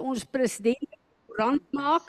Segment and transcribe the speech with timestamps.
[0.00, 0.98] ons president
[1.38, 2.08] rand maak,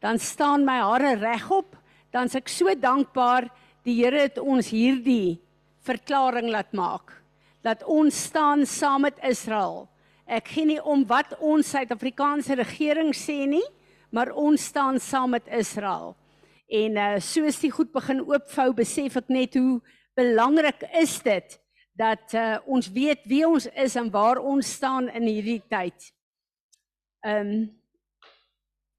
[0.00, 1.76] dan staan my hare regop,
[2.12, 3.48] dan is ek so dankbaar
[3.84, 5.40] die Here het ons hierdie
[5.82, 7.18] verklaring laat maak
[7.62, 9.86] dat ons staan saam met Israel.
[10.26, 13.62] Ek gee nie om wat ons Suid-Afrikaanse regering sê nie,
[14.10, 16.16] maar ons staan saam met Israel.
[16.66, 19.78] En uh soos die goed begin oopvou, besef ek net hoe
[20.18, 21.54] belangrik is dit
[21.94, 26.10] dat uh ons weet wie ons is en waar ons staan in hierdie tyd.
[27.22, 27.70] Ehm um,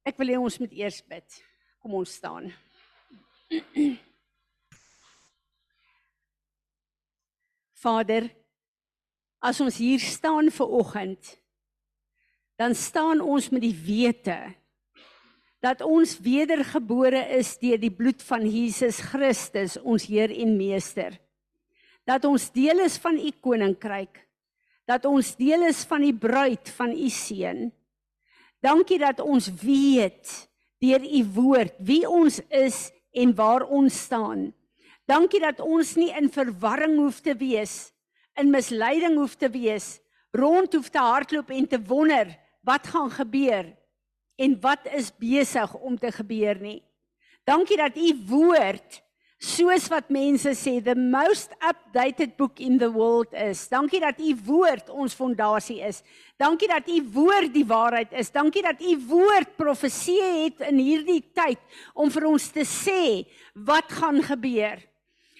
[0.04, 1.36] ek wil hê ons moet eers bid.
[1.84, 2.48] Kom ons staan.
[7.84, 8.30] Vader,
[9.44, 11.34] as ons hier staan vir oggend,
[12.56, 14.38] dan staan ons met die wete
[15.64, 21.16] dat ons wedergebore is deur die bloed van Jesus Christus, ons Heer en Meester.
[22.04, 24.20] Dat ons deel is van u koninkryk,
[24.84, 27.70] dat ons deel is van die bruid van u seun.
[28.64, 30.30] Dankie dat ons weet
[30.80, 34.48] deur u woord wie ons is en waar ons staan.
[35.04, 37.92] Dankie dat ons nie in verwarring hoef te wees,
[38.40, 39.98] in misleiding hoef te wees,
[40.32, 42.32] rond hoef te hardloop en te wonder
[42.64, 43.68] wat gaan gebeur
[44.40, 46.80] en wat is besig om te gebeur nie.
[47.44, 49.03] Dankie dat u woord
[49.42, 53.66] soos wat mense sê the most updated book in the world is.
[53.68, 56.02] Dankie dat u woord ons fondasie is.
[56.40, 58.30] Dankie dat u woord die waarheid is.
[58.30, 61.60] Dankie dat u woord profeseë het in hierdie tyd
[61.94, 64.80] om vir ons te sê wat gaan gebeur.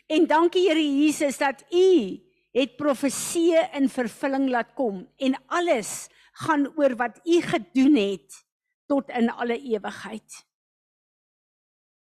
[0.07, 2.21] En dankie Here Jesus dat u
[2.55, 6.09] het profeseë in vervulling laat kom en alles
[6.45, 8.43] gaan oor wat u gedoen het
[8.91, 10.45] tot in alle ewigheid.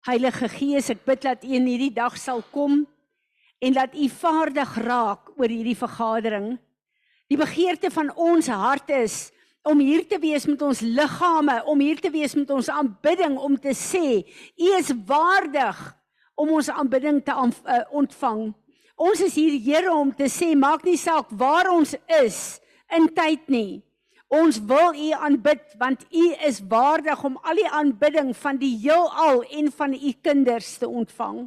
[0.02, 2.80] Heilige Gees, ek bid dat U in hierdie dag sal kom
[3.62, 6.56] en dat U vaardig raak oor hierdie vergadering.
[7.30, 9.30] Die begeerte van ons hart is
[9.62, 13.54] om hier te wees met ons liggame, om hier te wees met ons aanbidding om
[13.54, 14.24] te sê,
[14.58, 15.78] U is waardig
[16.34, 18.48] om ons aanbidding te uh, ontvang.
[18.98, 22.58] Ons is hier Here om te sê, maak nie saak waar ons is
[22.90, 23.84] in tyd nie.
[24.32, 29.42] Ons wil U aanbid want U is waardig om al die aanbidding van die heelal
[29.44, 31.42] en van U kinders te ontvang.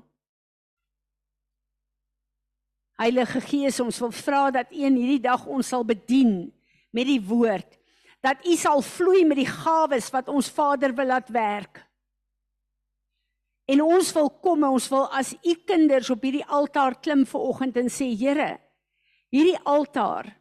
[3.01, 6.53] Heilige Gees, ons wil vra dat U in hierdie dag ons sal bedien
[6.93, 7.73] met die woord.
[8.21, 11.81] Dat U sal vloei met die gawes wat ons Vader wil laat werk.
[13.65, 17.81] En ons wil kom, ons wil as U kinders op hierdie altaar klim ver oggend
[17.81, 18.59] en sê, Here,
[19.33, 20.35] hierdie altaar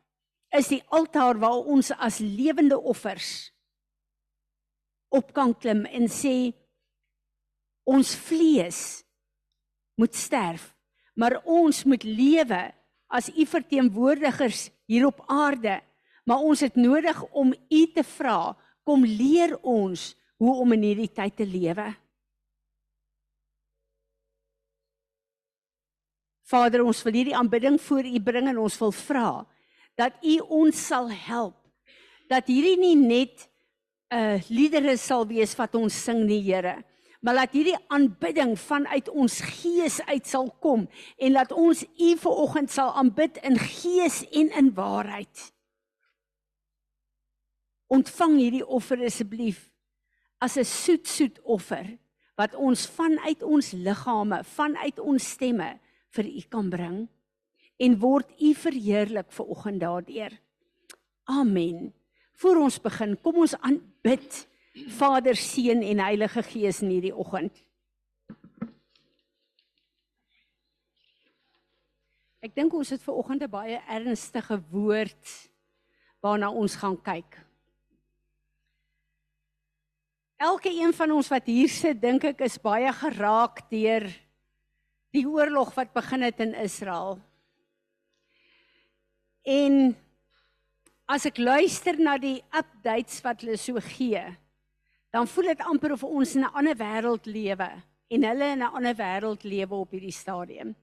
[0.54, 3.50] is die altaar waar ons as lewende offers
[5.15, 6.53] op kan klim en sê
[7.87, 8.78] ons vlees
[9.98, 10.75] moet sterf
[11.15, 12.60] maar ons moet lewe
[13.15, 15.81] as u verteenwoordigers hier op aarde.
[16.25, 21.12] Maar ons het nodig om u te vra kom leer ons hoe om in hierdie
[21.12, 21.86] tyd te lewe.
[26.44, 29.28] Vader ons wil hierdie aanbidding voor u bring en ons wil vra
[29.94, 31.56] dat U ons sal help.
[32.31, 33.49] Dat hierdie nie net
[34.10, 36.84] 'n uh, liedere sal wees wat ons sing nie, Here,
[37.21, 42.31] maar dat hierdie aanbidding vanuit ons gees uit sal kom en dat ons U ver
[42.31, 45.53] oggend sal aanbid in gees en in waarheid.
[47.88, 49.71] Ontvang hierdie offer asseblief
[50.38, 51.99] as 'n soet soet offer
[52.37, 57.09] wat ons vanuit ons liggame, vanuit ons stemme vir U kan bring
[57.77, 60.33] en word U verheerlik ver oggend daardeur.
[61.25, 61.93] Amen.
[62.35, 64.41] Voor ons begin, kom ons aanbid
[64.99, 67.55] Vader, Seun en Heilige Gees in hierdie oggend.
[72.45, 75.51] Ek dink ons het ver oggend 'n baie ernstige woord
[76.21, 77.39] waarna ons gaan kyk.
[80.37, 84.05] Elke een van ons wat hier sit, dink ek is baie geraak deur
[85.15, 87.21] die oorlog wat begin het in Israel.
[89.44, 89.93] En
[91.05, 94.22] as ek luister na die updates wat hulle so gee,
[95.13, 97.71] dan voel dit amper of ons in 'n ander wêreld lewe
[98.09, 100.74] en hulle in 'n ander wêreld lewe op hierdie stadium.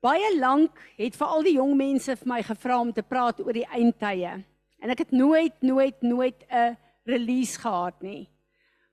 [0.00, 3.68] Baie lank het veral die jong mense vir my gevra om te praat oor die
[3.68, 4.44] eindtye.
[4.80, 8.28] En ek het nooit nooit nooit 'n release gehad nie.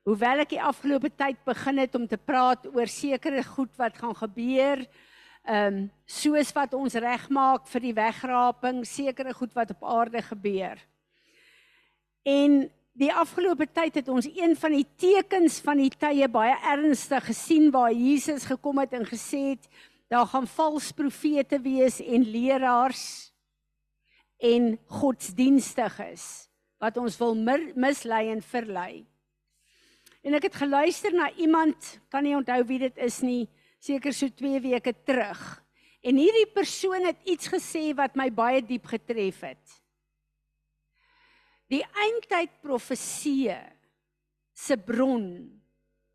[0.04, 4.14] Hoewel ek die afgelope tyd begin het om te praat oor sekere goed wat gaan
[4.14, 4.86] gebeur,
[5.44, 10.80] ehm um, soos wat ons regmaak vir die wegraping, sekere goed wat op aarde gebeur.
[12.24, 17.24] En die afgelope tyd het ons een van die tekens van die tye baie ernstig
[17.24, 19.68] gesien waar Jesus gekom het en gesê het
[20.08, 23.28] daar gaan vals profete wees en leraars.
[24.38, 26.24] en godsdienstig is
[26.78, 27.34] wat ons wil
[27.74, 29.02] mislei en verlei.
[30.22, 33.48] En ek het geluister na iemand, kan nie onthou wie dit is nie,
[33.82, 35.42] seker so 2 weke terug.
[36.02, 39.76] En hierdie persoon het iets gesê wat my baie diep getref het.
[41.68, 43.60] Die eindtyd profeseë
[44.56, 45.26] se bron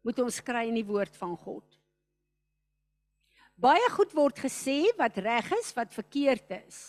[0.04, 1.66] moet ons kry in die woord van God.
[3.54, 6.80] Baie goed word gesê wat reg is, wat verkeerd is.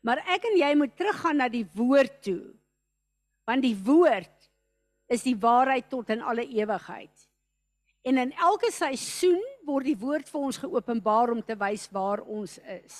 [0.00, 2.54] Maar ek en jy moet teruggaan na die woord toe.
[3.46, 4.48] Want die woord
[5.10, 7.12] is die waarheid tot in alle ewigheid.
[8.08, 12.58] En in elke seisoen word die woord vir ons geopenbaar om te wys waar ons
[12.74, 12.98] is.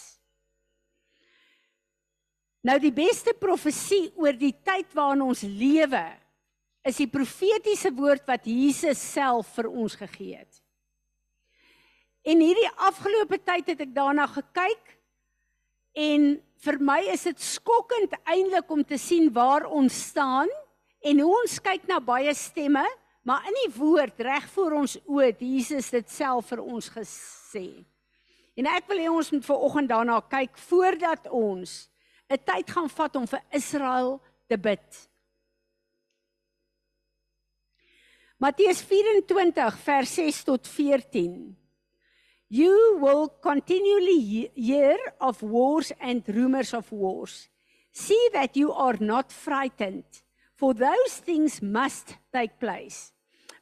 [2.66, 6.04] Nou die beste profesie oor die tyd waarin ons lewe
[6.86, 10.60] is die profetiese woord wat Jesus self vir ons gegee het.
[12.24, 14.96] En hierdie afgelope tyd het ek daarna gekyk
[15.96, 16.34] en
[16.64, 20.50] vir my is dit skokkend eintlik om te sien waar ons staan
[21.00, 22.84] en hoe ons kyk na baie stemme,
[23.22, 27.66] maar in die woord reg voor ons oë het Jesus dit self vir ons gesê.
[28.56, 31.90] En ek wil hê ons moet ver oggend daarna kyk voordat ons
[32.30, 35.08] 'n tyd gaan vat om vir Israel te bid.
[38.38, 41.56] Matteus 24 vers 6 tot 14
[42.48, 47.48] You will continually hear of wars and rumors of wars.
[47.92, 50.04] See that you are not frightened,
[50.60, 53.12] for those things must take place.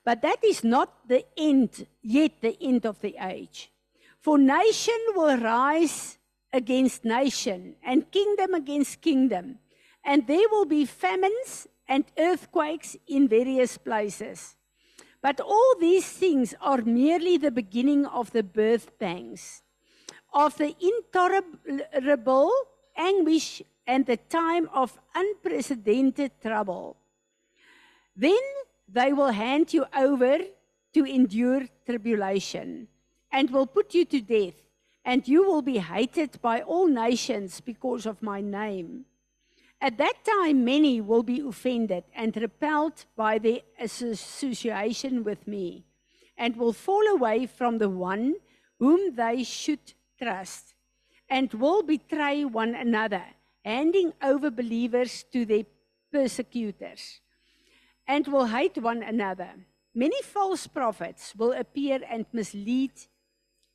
[0.04, 3.70] But that is not the end, yet the end of the age.
[4.18, 6.18] For nation will rise
[6.52, 9.60] against nation, and kingdom against kingdom,
[10.04, 14.56] and there will be famines and earthquakes in various places.
[15.22, 19.62] But all these things are merely the beginning of the birth pangs,
[20.34, 22.50] of the intolerable
[22.96, 26.98] anguish and the time of unprecedented trouble.
[28.14, 28.44] Then
[28.86, 30.38] they will hand you over
[30.92, 32.88] to endure tribulation
[33.32, 34.60] and will put you to death,
[35.04, 39.06] and you will be hated by all nations because of my name.
[39.80, 45.84] At that time, many will be offended and repelled by their association with me,
[46.36, 48.34] and will fall away from the one
[48.78, 50.74] whom they should trust,
[51.30, 53.24] and will betray one another,
[53.64, 55.64] handing over believers to their
[56.12, 57.20] persecutors,
[58.06, 59.50] and will hate one another.
[59.94, 62.92] Many false prophets will appear and mislead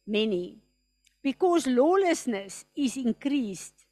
[0.08, 0.58] many,
[1.22, 3.84] because lawlessness is increased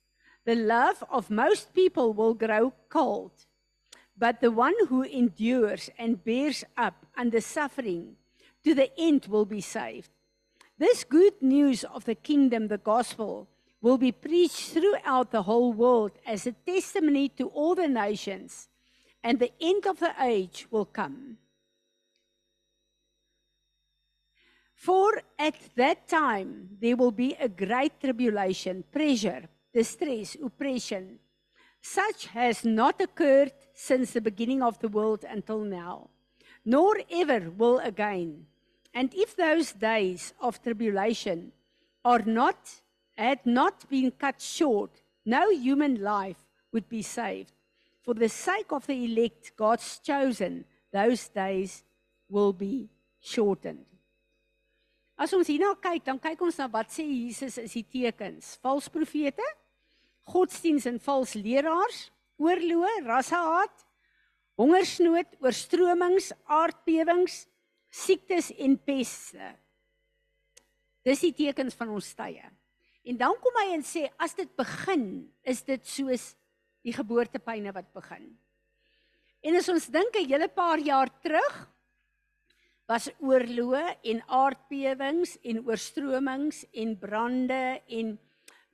[0.43, 3.31] the love of most people will grow cold.
[4.17, 8.15] But the one who endures and bears up under suffering
[8.63, 10.09] to the end will be saved.
[10.77, 13.47] This good news of the kingdom, the gospel,
[13.81, 18.69] will be preached throughout the whole world as a testimony to all the nations,
[19.23, 21.37] and the end of the age will come.
[24.75, 29.43] For at that time there will be a great tribulation, pressure,
[29.73, 31.19] distress, oppression,
[31.81, 36.09] such has not occurred since the beginning of the world until now,
[36.65, 38.45] nor ever will again.
[38.93, 41.51] And if those days of tribulation
[42.03, 42.81] are not
[43.23, 46.37] had not been cut short, no human life
[46.71, 47.53] would be saved.
[48.01, 51.83] For the sake of the elect, God's chosen, those days
[52.29, 53.85] will be shortened.
[55.21, 58.55] As ons hierna kyk, dan kyk ons na wat sê Jesus is die tekens.
[58.63, 59.45] Vals profete,
[60.25, 62.07] godsdiens en vals leraars,
[62.41, 63.83] oorloë, rassehaat,
[64.57, 67.43] hongersnood, oorstromings, aardbewings,
[67.91, 69.51] siektes en peste.
[71.05, 72.49] Dis die tekens van ons tye.
[73.03, 75.05] En dan kom hy en sê as dit begin,
[75.43, 76.31] is dit soos
[76.85, 78.29] die geboortepyne wat begin.
[79.41, 81.69] En as ons dink 'n hele paar jaar terug
[82.85, 88.19] was oorloë en aardbewings en oorstromings en brande en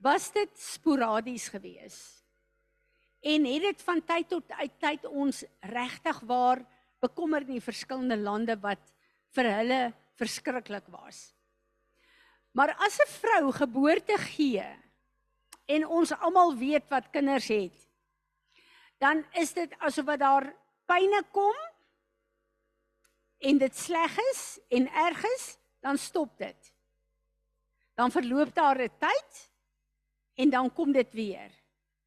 [0.02, 2.24] was dit sporadies geweest.
[3.20, 4.44] En het dit van tyd tot
[4.78, 6.62] tyd ons regtig waar
[7.00, 8.92] bekommer in die verskillende lande wat
[9.34, 9.80] vir hulle
[10.18, 11.32] verskriklik was.
[12.58, 14.66] Maar as 'n vrou geboorte gee
[15.64, 17.76] en ons almal weet wat kinders het,
[18.98, 20.54] dan is dit asof wat daar
[20.86, 21.54] pyne kom
[23.38, 26.74] en dit sleg is en erg is, dan stop dit.
[27.94, 29.50] Dan verloop daar 'n tyd
[30.34, 31.50] en dan kom dit weer.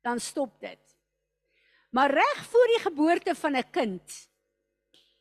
[0.02, 0.98] Dan stop dit.
[1.90, 4.30] Maar reg voor die geboorte van 'n kind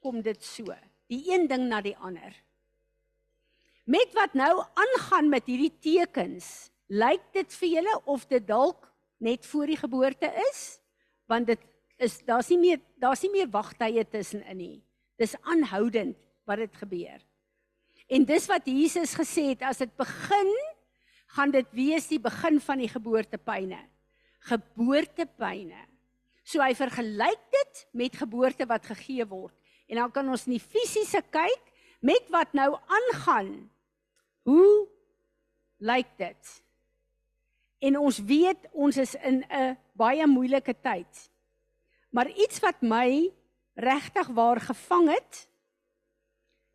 [0.01, 0.75] kom dit so,
[1.07, 2.50] die een ding na die ander.
[3.85, 8.89] Met wat nou aangaan met hierdie tekens, lyk dit vir julle of dit dalk
[9.21, 10.81] net voor die geboorte is,
[11.31, 11.63] want dit
[12.01, 14.77] is daar's nie meer daar's nie meer wagtye tussenin nie.
[15.21, 16.17] Dis aanhoudend
[16.49, 17.21] wat dit gebeur.
[18.11, 20.51] En dis wat Jesus gesê het, as dit begin,
[21.37, 23.79] gaan dit wees die begin van die geboortepyne.
[24.51, 25.85] Geboortepyne.
[26.43, 29.55] So hy vergelyk dit met geboorte wat gegee word.
[29.87, 31.70] En dan kan ons in die fisiese kyk
[32.01, 33.71] met wat nou aangaan.
[34.43, 34.89] Hoe
[35.77, 36.63] lyk dit?
[37.81, 41.31] En ons weet ons is in 'n baie moeilike tyd.
[42.11, 43.33] Maar iets wat my
[43.75, 45.49] regtig waar gevang het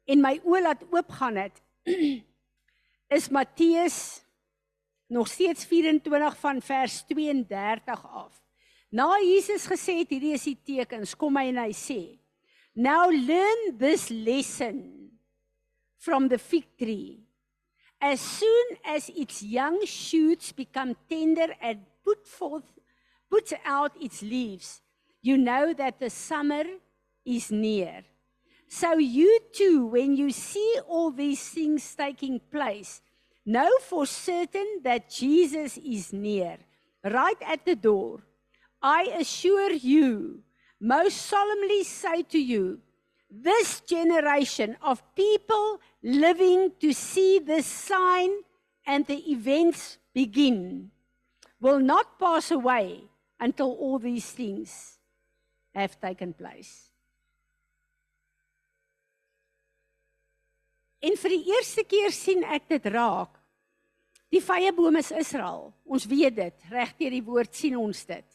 [0.06, 1.62] en my oë laat oopgaan het
[3.18, 4.26] is Matteus
[5.08, 8.44] nog steeds 24 van vers 32 af.
[8.90, 12.20] Na Jesus gesê het hierdie is die tekens, kom hy en hy sê:
[12.74, 15.05] Now learn this lesson
[16.06, 17.18] from the fig tree.
[18.00, 22.70] As soon as its young shoots become tender and put forth
[23.28, 24.82] puts out its leaves,
[25.24, 26.64] you know that the summer
[27.26, 28.04] is near.
[28.68, 33.02] So you too, when you see all these things taking place,
[33.44, 36.58] know for certain that Jesus is near,
[37.04, 38.22] right at the door.
[38.80, 40.44] I assure you,
[40.80, 42.82] most solemnly say to you,
[43.44, 48.32] this generation of people living to see this sign
[48.86, 50.92] and the events begin
[51.60, 53.02] will not pass away
[53.40, 54.98] until all these things
[55.74, 56.92] have taken place.
[61.06, 63.36] En vir die eerste keer sien ek dit raak.
[64.34, 65.70] Die vyeboom is Israel.
[65.86, 66.64] Ons weet dit.
[66.72, 68.26] Reg deur die woord sien ons dit.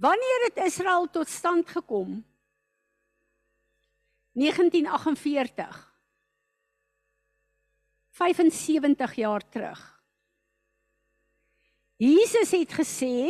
[0.00, 2.22] Wanneer het Israel tot stand gekom?
[4.40, 5.78] 1948.
[8.20, 9.80] 75 jaar terug.
[12.00, 13.28] Jesus het gesê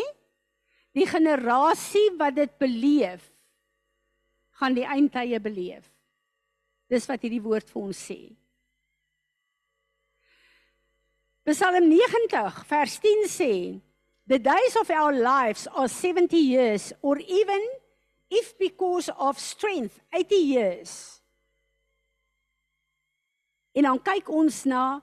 [0.96, 3.22] Die generasie wat dit beleef,
[4.58, 5.86] gaan die eindtye beleef.
[6.90, 8.18] Dis wat hierdie woord vir ons sê.
[11.46, 13.80] Psalm 90 vers 10 sê,
[14.26, 17.62] "The days of our lives are 70 years or even
[18.30, 21.20] if because of strength 80 years."
[23.72, 25.02] En dan kyk ons na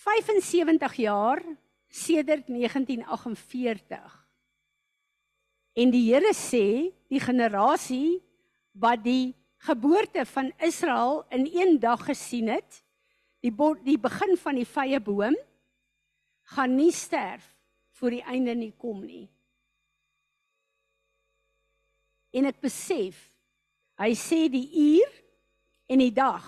[0.00, 1.42] 75 jaar
[1.88, 4.16] sedert 1948.
[5.72, 8.20] En die Here sê die generasie
[8.72, 12.82] wat die geboorte van Israel in een dag gesien het,
[13.40, 13.52] die
[13.84, 15.36] die begin van die vrye boom
[16.54, 17.44] gaan nie sterf
[17.96, 19.28] voor die einde nie kom nie.
[22.32, 23.18] En ek besef
[24.00, 25.10] hy sê die uur
[25.90, 26.44] en die dag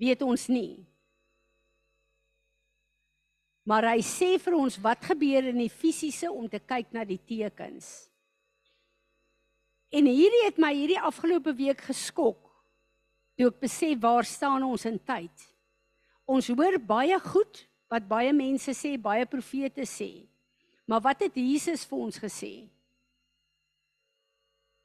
[0.00, 0.78] weet ons nie.
[3.68, 7.20] Maar hy sê vir ons wat gebeur in die fisiese om te kyk na die
[7.20, 8.10] tekens.
[9.90, 12.46] En hierdie het my hierdie afgelope week geskok.
[13.36, 15.46] Toe ek besef waar staan ons in tyd.
[16.30, 20.28] Ons hoor baie goed wat baie mense sê, baie profete sê.
[20.86, 22.54] Maar wat het Jesus vir ons gesê?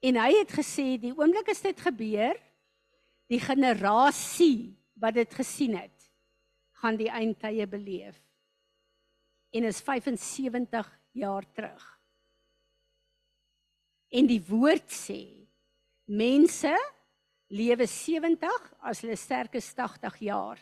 [0.04, 2.36] En hy het gesê die oomblik as dit gebeur,
[3.32, 6.10] die generasie wat dit gesien het,
[6.82, 8.20] gaan die eindtye beleef
[9.56, 11.84] en is 75 jaar terug.
[14.12, 15.22] En die woord sê
[16.12, 16.74] mense
[17.56, 20.60] lewe 70 as hulle sterk is 80 jaar.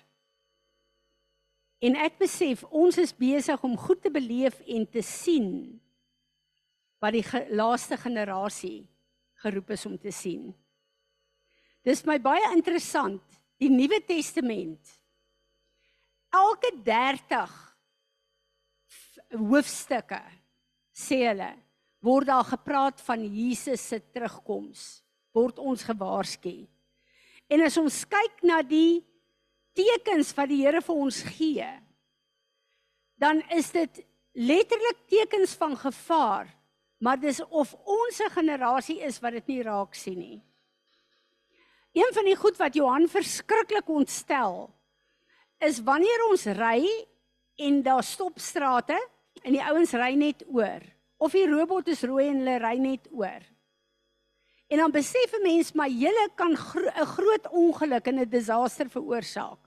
[1.84, 5.50] En ek besef ons is besig om goed te beleef en te sien
[7.04, 8.86] wat die ge laaste generasie
[9.44, 10.52] geroep is om te sien.
[11.84, 13.24] Dis my baie interessant,
[13.60, 14.94] die Nuwe Testament.
[16.34, 17.60] Elke 30
[19.38, 20.22] hoofstukke
[20.94, 21.52] sê hulle
[22.04, 26.64] word daar gepraat van Jesus se terugkoms word ons gewaarsku.
[27.50, 29.02] En as ons kyk na die
[29.74, 31.70] tekens wat die Here vir ons gee,
[33.18, 36.50] dan is dit letterlik tekens van gevaar,
[37.04, 40.40] maar dis of ons generasie is wat dit nie raak sien nie.
[41.94, 44.70] Een van die goed wat Johan verskriklik ontstel
[45.64, 46.80] is wanneer ons ry
[47.68, 48.98] en daar stop strate
[49.44, 50.86] en die ouens ry net oor
[51.24, 53.44] of die robot is rooi en hulle ry net oor.
[54.72, 58.90] En dan besef 'n mens maar julle kan 'n gro groot ongeluk en 'n disaster
[58.90, 59.60] veroorsaak.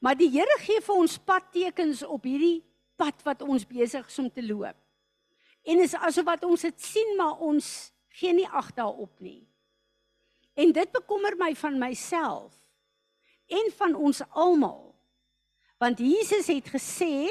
[0.00, 2.64] Maar die Here gee vir ons padtekens op hierdie
[2.96, 4.83] pad wat ons besig is om te loop.
[5.64, 9.42] En is asof wat ons dit sien maar ons gee nie ag daarop nie.
[10.54, 12.52] En dit bekommer my van myself
[13.46, 14.94] en van ons almal.
[15.78, 17.28] Want Jesus het gesê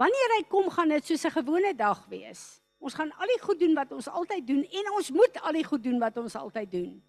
[0.00, 2.60] Wanneer hy kom, gaan dit soos 'n gewone dag wees.
[2.80, 5.64] Ons gaan al die goed doen wat ons altyd doen en ons moet al die
[5.64, 7.02] goed doen wat ons altyd doen.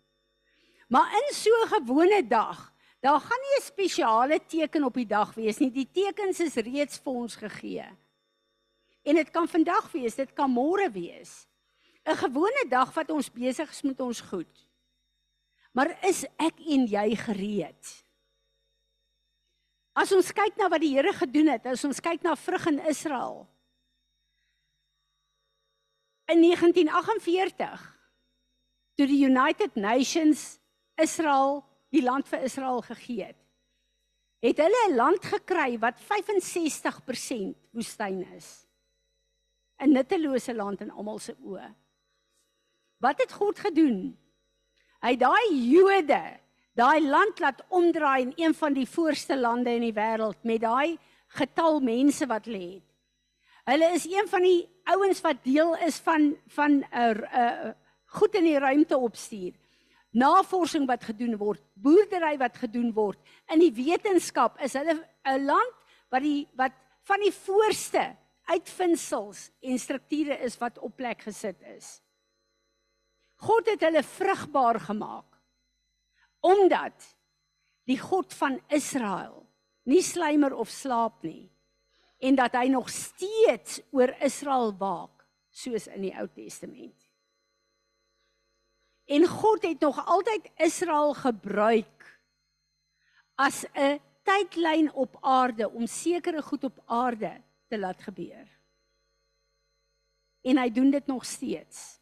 [0.89, 5.33] Maar in so 'n gewone dag, daar gaan nie 'n spesiale teken op die dag
[5.33, 5.71] wees nie.
[5.71, 7.87] Die tekens is reeds vir ons gegee.
[9.01, 11.47] En dit kan vandag wees, dit kan môre wees.
[12.05, 14.67] 'n Gewone dag wat ons besig is met ons goed.
[15.71, 18.03] Maar is ek en jy gereed?
[19.93, 22.79] As ons kyk na wat die Here gedoen het, as ons kyk na vrug in
[22.87, 23.47] Israel.
[26.31, 27.87] In 1948
[28.95, 30.59] toe die United Nations
[30.95, 33.39] Israel die land vir Israel gegee het,
[34.41, 38.70] het hulle 'n land gekry wat 65% woestyn is.
[39.81, 41.73] 'n nuttelose land in almal se oë.
[43.01, 44.17] Wat het God gedoen?
[45.01, 46.21] Hy daai Jode,
[46.77, 50.97] daai land laat omdraai in een van die voorste lande in die wêreld met daai
[51.37, 52.87] getal mense wat lê het.
[53.65, 57.73] Hulle is een van die ouens wat deel is van van 'n uh, uh,
[58.05, 59.53] goed in die ruimte opstuur.
[60.11, 63.17] Navorsing wat gedoen word, boerdery wat gedoen word.
[63.47, 65.73] In die wetenskap is hulle 'n land
[66.09, 66.73] wat die wat
[67.03, 68.15] van die voorste
[68.51, 71.99] uitvindsels en strukture is wat op plek gesit is.
[73.41, 75.27] God het hulle vrugbaar gemaak
[76.41, 77.05] omdat
[77.89, 79.43] die God van Israel
[79.89, 81.49] nie slymer of slaap nie
[82.21, 86.95] en dat hy nog steeds oor Israel waak soos in die Ou Testament.
[89.11, 92.05] En God het nog altyd Israel gebruik
[93.35, 97.41] as 'n tydlyn op aarde om sekere goed op aarde
[97.71, 98.47] te laat gebeur.
[100.43, 102.01] En hy doen dit nog steeds.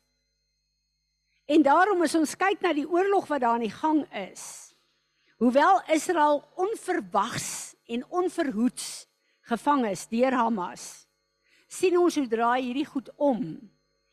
[1.50, 4.44] En daarom as ons kyk na die oorlog wat daar aan die gang is,
[5.42, 9.08] hoewel Israel onverwags en onverhoeds
[9.50, 10.86] gevang is deur Hamas,
[11.70, 13.42] sien ons hoe draai hierdie goed om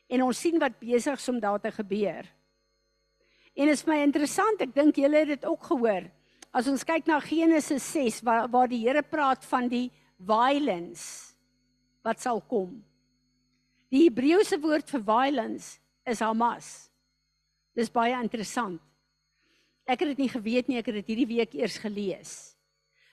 [0.06, 2.24] en ons sien wat besig is om daar te gebeur.
[3.56, 6.04] En is my interessant, ek dink julle het dit ook gehoor.
[6.56, 11.25] As ons kyk na Genesis 6 waar waar die Here praat van die violence
[12.06, 12.70] wat sal kom.
[13.90, 16.88] Die Hebreëse woord vir violence is Hamas.
[17.76, 18.80] Dis baie interessant.
[19.86, 22.32] Ek het dit nie geweet nie, ek het dit hierdie week eers gelees.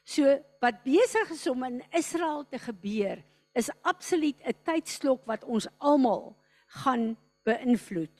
[0.06, 0.30] So
[0.64, 3.22] wat besig is om in Israel te gebeur,
[3.54, 6.36] is absoluut 'n tydslok wat ons almal
[6.82, 8.18] gaan beïnvloed.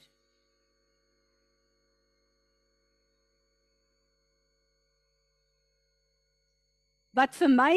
[7.14, 7.76] Wat vir my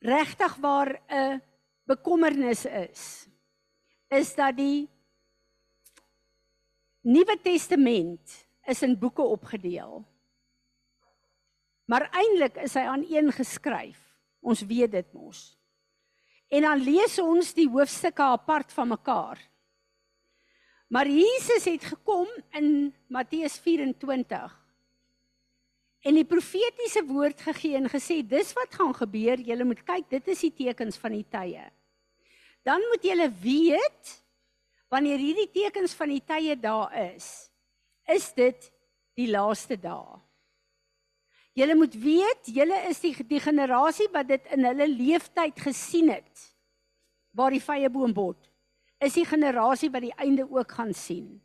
[0.00, 1.42] regtig waar 'n
[1.84, 3.26] bekommernis is,
[4.08, 4.88] is dat die
[7.00, 10.04] Nuwe Testament is in boeke opgedeel.
[11.84, 13.98] Maar eintlik is hy aan een geskryf.
[14.40, 15.58] Ons weet dit mos.
[16.48, 19.50] En dan lees ons die hoofstukke apart van mekaar.
[20.88, 24.59] Maar Jesus het gekom in Matteus 24
[26.00, 29.40] en die profetiese woord gegee en gesê dis wat gaan gebeur.
[29.44, 31.66] Julle moet kyk dit is die tekens van die tye.
[32.64, 34.16] Dan moet julle weet
[34.90, 37.48] wanneer hierdie tekens van die tye daar is
[38.10, 38.64] is dit
[39.14, 40.18] die laaste dae.
[41.54, 46.46] Julle moet weet julle is die die generasie wat dit in hulle leeftyd gesien het
[47.36, 48.48] waar die vye boom bot
[49.00, 51.38] is die generasie wat die einde ook gaan sien.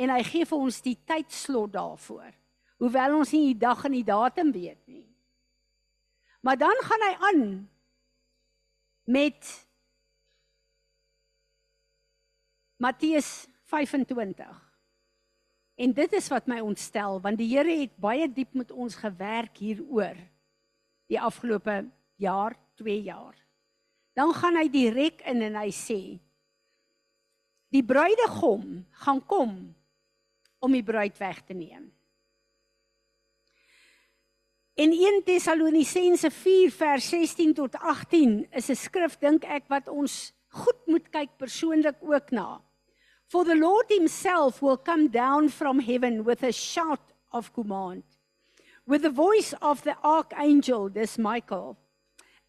[0.00, 2.39] En hy gee vir ons die tydslot daarvoor
[2.80, 5.04] hoewel ons nie die dag en die datum weet nie.
[6.40, 7.42] Maar dan gaan hy aan
[9.04, 9.50] met
[12.80, 14.48] Matteus 25.
[15.80, 19.60] En dit is wat my ontstel want die Here het baie diep met ons gewerk
[19.60, 20.16] hieroor
[21.10, 21.82] die afgelope
[22.20, 23.36] jaar, 2 jaar.
[24.16, 26.00] Dan gaan hy direk in en hy sê
[27.70, 29.54] die bruidegom gaan kom
[30.60, 31.90] om die bruid weg te neem.
[34.80, 40.32] En 1 Tessalonisense 4 vers 16 tot 18 is 'n skrif dink ek wat ons
[40.48, 42.62] goed moet kyk persoonlik ook na.
[43.26, 48.04] For the Lord himself will come down from heaven with a shout of command
[48.86, 51.76] with the voice of the archangel this Michael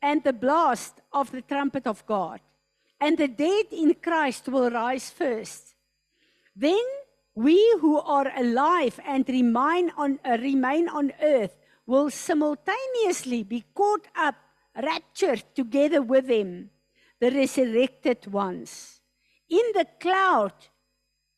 [0.01, 2.39] and the blast of the trumpet of God
[2.99, 5.75] and the dead in Christ will rise first.
[6.55, 6.85] Then
[7.35, 14.07] we who are alive and remain on uh, remain on earth will simultaneously be caught
[14.15, 14.35] up,
[14.75, 16.69] raptured together with him,
[17.19, 19.01] the resurrected ones,
[19.49, 20.53] in the cloud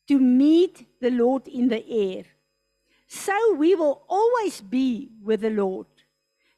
[0.06, 2.24] to meet the Lord in the air.
[3.06, 5.86] So we will always be with the Lord.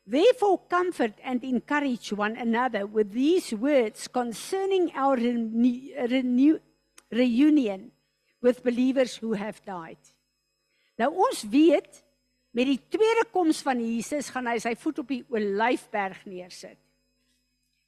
[0.07, 6.59] Therefore comfort and encourage one another with these words concerning our renew, renew,
[7.11, 7.91] reunion
[8.41, 9.99] with believers who have died.
[10.97, 12.03] Nou ons weet
[12.57, 16.79] met die tweede koms van Jesus gaan hy sy voet op die olyfberg neersit.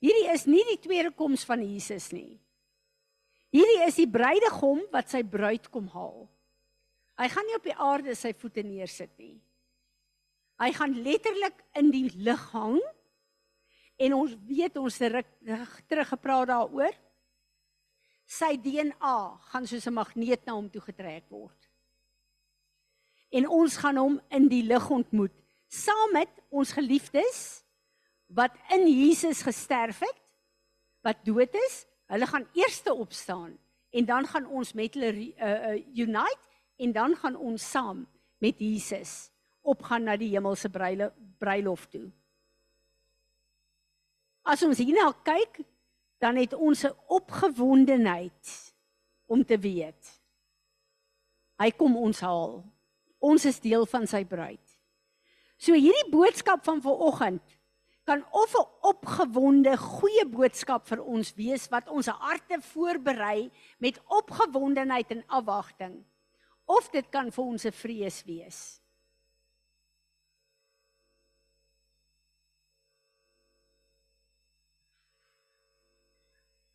[0.04, 2.36] Hierdie is nie die tweede koms van Jesus nie.
[3.54, 6.28] Hierdie is die bruidegom wat sy bruid kom haal.
[7.18, 9.38] Hy gaan nie op die aarde sy voete neersit nie.
[10.60, 12.78] Hy gaan letterlik in die lug hang.
[13.98, 15.32] En ons weet ons het
[15.88, 16.92] terug gepraat daaroor.
[18.28, 19.18] Sy DNA
[19.50, 21.57] gaan soos 'n magneet na hom toe getrek word
[23.30, 25.34] en ons gaan hom in die lig ontmoet.
[25.68, 27.62] Saam met ons geliefdes
[28.26, 30.20] wat in Jesus gesterf het
[31.06, 33.58] wat dood is hulle gaan eers opstaan
[33.90, 36.44] en dan gaan ons met hulle uh, uh, unite
[36.76, 38.06] en dan gaan ons saam
[38.38, 40.70] met Jesus opgaan na die hemelse
[41.38, 42.06] bruilof toe.
[44.48, 45.60] As ons hierna kyk
[46.18, 48.74] dan het ons 'n opgewondenheid
[49.26, 50.20] om te weet.
[51.58, 52.64] Hy kom ons haal
[53.18, 54.62] Ons is deel van sy bruid.
[55.58, 57.42] So hierdie boodskap van vanoggend
[58.08, 65.10] kan of 'n opgewonde goeie boodskap vir ons wees wat ons harte voorberei met opgewondenheid
[65.10, 66.04] en afwagting
[66.64, 68.80] of dit kan vir ons 'n vrees wees.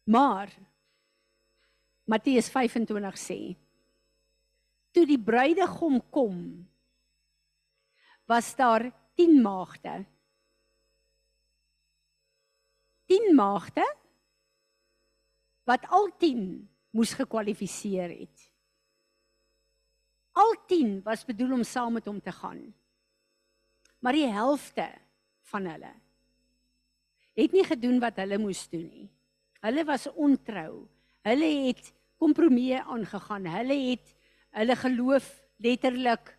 [0.06, 0.52] Maar
[2.06, 3.56] Matteus 25 sê
[4.94, 6.38] toe die bruidegom kom
[8.30, 8.86] was daar
[9.20, 10.06] 10 maagde.
[13.12, 13.84] 10 maagde
[15.68, 16.46] wat al 10
[16.96, 18.48] moes gekwalifiseer het.
[20.34, 22.64] Al 10 was bedoel om saam met hom te gaan
[24.04, 24.90] maar die helfte
[25.48, 25.92] van hulle
[27.40, 29.08] het nie gedoen wat hulle moes doen nie.
[29.64, 30.84] Hulle was ontrou.
[31.26, 31.88] Hulle het
[32.22, 33.48] kompromie aangegaan.
[33.50, 34.12] Hulle het
[34.54, 35.28] hulle geloof
[35.64, 36.34] letterlik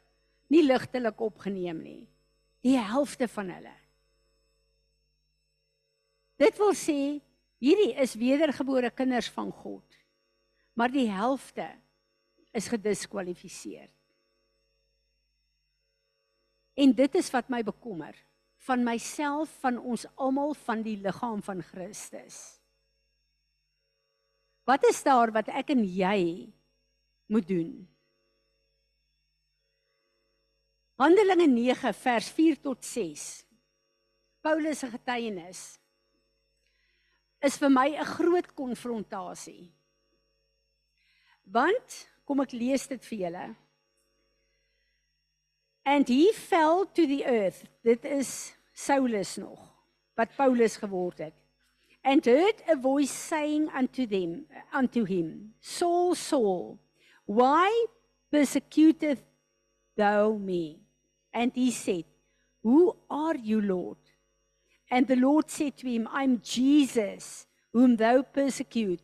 [0.53, 2.03] nie ligtelik opgeneem nie.
[2.65, 3.75] Die helfte van hulle.
[6.41, 6.99] Dit wil sê
[7.63, 9.85] hierdie is wedergebore kinders van God.
[10.75, 11.69] Maar die helfte
[12.55, 13.89] is gediskwalifiseer.
[16.75, 18.17] En dit is wat my bekommer
[18.65, 22.59] van myself van ons almal van die liggaam van Christus.
[24.65, 26.21] Wat is daar wat ek en jy
[27.29, 27.73] moet doen?
[30.97, 33.45] Handelinge 9 vers 4 tot 6.
[34.41, 35.63] Paulus se getuienis
[37.45, 39.73] is vir my 'n groot konfrontasie.
[41.45, 43.57] Want kom ek lees dit vir julle.
[45.85, 47.65] And he fell to the earth.
[47.83, 49.61] Dit is Saulus nog
[50.17, 51.35] wat Paulus geword het.
[52.03, 56.79] And heard a voice saying unto them unto him, Saul, Saul,
[57.27, 57.69] why
[58.31, 59.25] persecuteth
[59.97, 60.84] thou me?
[61.35, 62.05] And he said,
[62.63, 63.99] Who are you, Lord?
[64.89, 69.03] And the Lord said to him, I'm Jesus, whom thou persecute.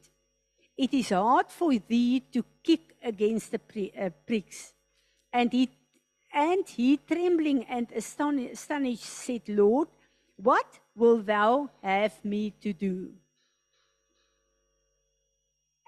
[0.78, 4.72] It is hard for thee to kick against the uh, pricks.
[5.32, 5.68] And he,
[6.32, 9.88] and he, trembling and astonished, said, Lord,
[10.36, 13.10] what will thou have me to do?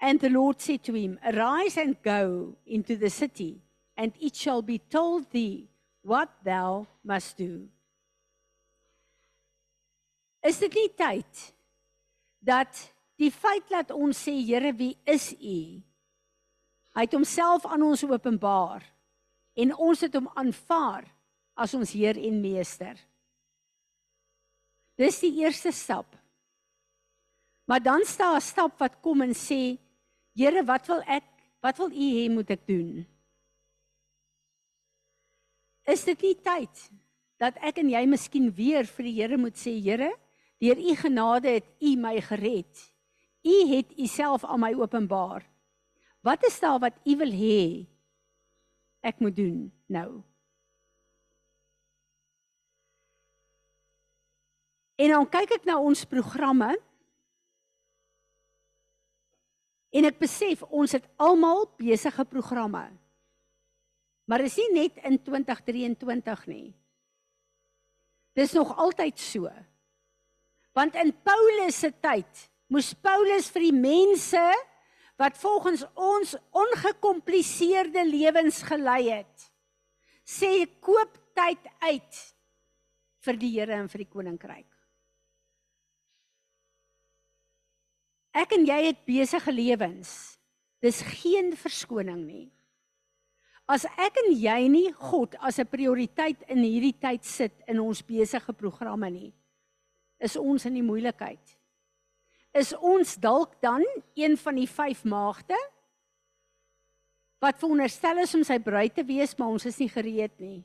[0.01, 3.61] And the Lord said to him, Arise and go into the city,
[3.95, 5.69] and it shall be told thee
[6.03, 7.67] what thou must do.
[10.43, 11.43] Is dit nie tyd
[12.43, 12.75] dat
[13.19, 15.79] die feit dat ons sê Here wie is u?
[16.93, 18.83] Hy het homself aan ons openbaar
[19.55, 21.07] en ons het hom aanvaar
[21.55, 22.99] as ons Heer en Meester.
[24.99, 26.09] Dis die eerste stap.
[27.65, 29.79] Maar dan staan 'n stap wat kom en sê
[30.35, 31.23] Here, wat wil ek?
[31.61, 33.05] Wat wil u hê moet ek doen?
[35.89, 36.83] Is dit nie tyd
[37.41, 40.13] dat ek en jy miskien weer vir die Here moet sê Here,
[40.63, 42.83] deur u genade het u my gered.
[43.43, 45.43] U het u self aan my openbaar.
[46.23, 47.63] Wat is daar wat u wil hê
[49.03, 50.23] ek moet doen nou?
[54.95, 56.69] En dan kyk ek na ons programme
[59.93, 62.85] en ek besef ons het almal besige programme.
[64.29, 66.67] Maar is nie net in 2023 nie.
[68.33, 69.51] Dis nog altyd so.
[70.73, 74.43] Want in Paulus se tyd moes Paulus vir die mense
[75.21, 79.49] wat volgens ons ongekompliseerde lewens gelei het,
[80.25, 82.21] sê koop tyd uit
[83.23, 84.69] vir die Here en vir die koninkryk.
[88.33, 90.39] Ek en jy het besige lewens.
[90.81, 92.47] Dis geen verskoning nie.
[93.67, 98.01] As ek en jy nie God as 'n prioriteit in hierdie tyd sit in ons
[98.01, 99.33] besige programme nie,
[100.19, 101.57] is ons in die moeilikheid.
[102.53, 103.83] Is ons dalk dan
[104.15, 105.57] een van die 5 maagde
[107.39, 110.63] wat veronderstel is om sy bruid te wees, maar ons is nie gereed nie.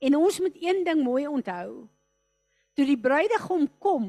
[0.00, 1.88] En ons moet een ding mooi onthou.
[2.78, 4.06] Toe die bruidegom kom,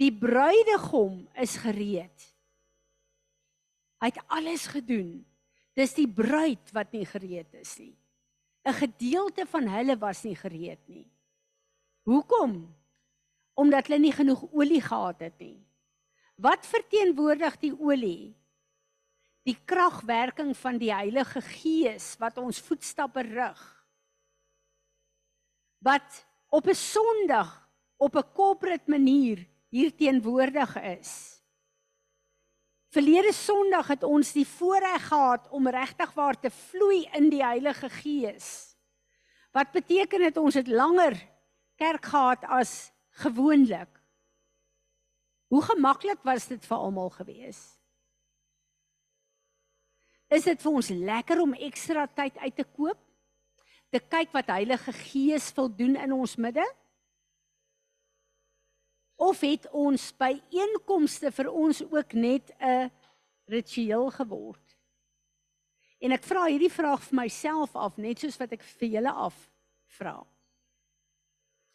[0.00, 2.29] die bruidegom is gereed.
[4.00, 5.20] Hy het alles gedoen.
[5.76, 7.96] Dis die bruid wat nie gereed is nie.
[8.64, 11.08] 'n Gedeelte van hulle was nie gereed nie.
[12.04, 12.74] Hoekom?
[13.54, 15.60] Omdat hulle nie genoeg olie gehad het nie.
[16.36, 18.34] Wat verteenwoordig die olie?
[19.44, 23.60] Die kragwerking van die Heilige Gees wat ons voetstappe rig.
[25.78, 31.29] Wat op 'n Sondag op 'n corporate manier hier teenwoordig is.
[32.90, 37.86] Verlede Sondag het ons die voorreg gehad om regtig waar te vloei in die Heilige
[38.00, 38.48] Gees.
[39.54, 41.14] Wat beteken dit ons het langer
[41.78, 42.90] kerk gehad as
[43.22, 43.90] gewoonlik?
[45.54, 47.60] Hoe gemaklik was dit vir almal gewees?
[50.30, 52.98] Is dit vir ons lekker om ekstra tyd uit te koop?
[53.90, 56.66] Te kyk wat Heilige Gees wil doen in ons midde?
[59.20, 62.90] Of het ons by einkomste vir ons ook net 'n
[63.46, 64.76] ritueel geword?
[66.00, 69.36] En ek vra hierdie vraag vir myself af net soos wat ek vir julle af
[69.98, 70.16] vra.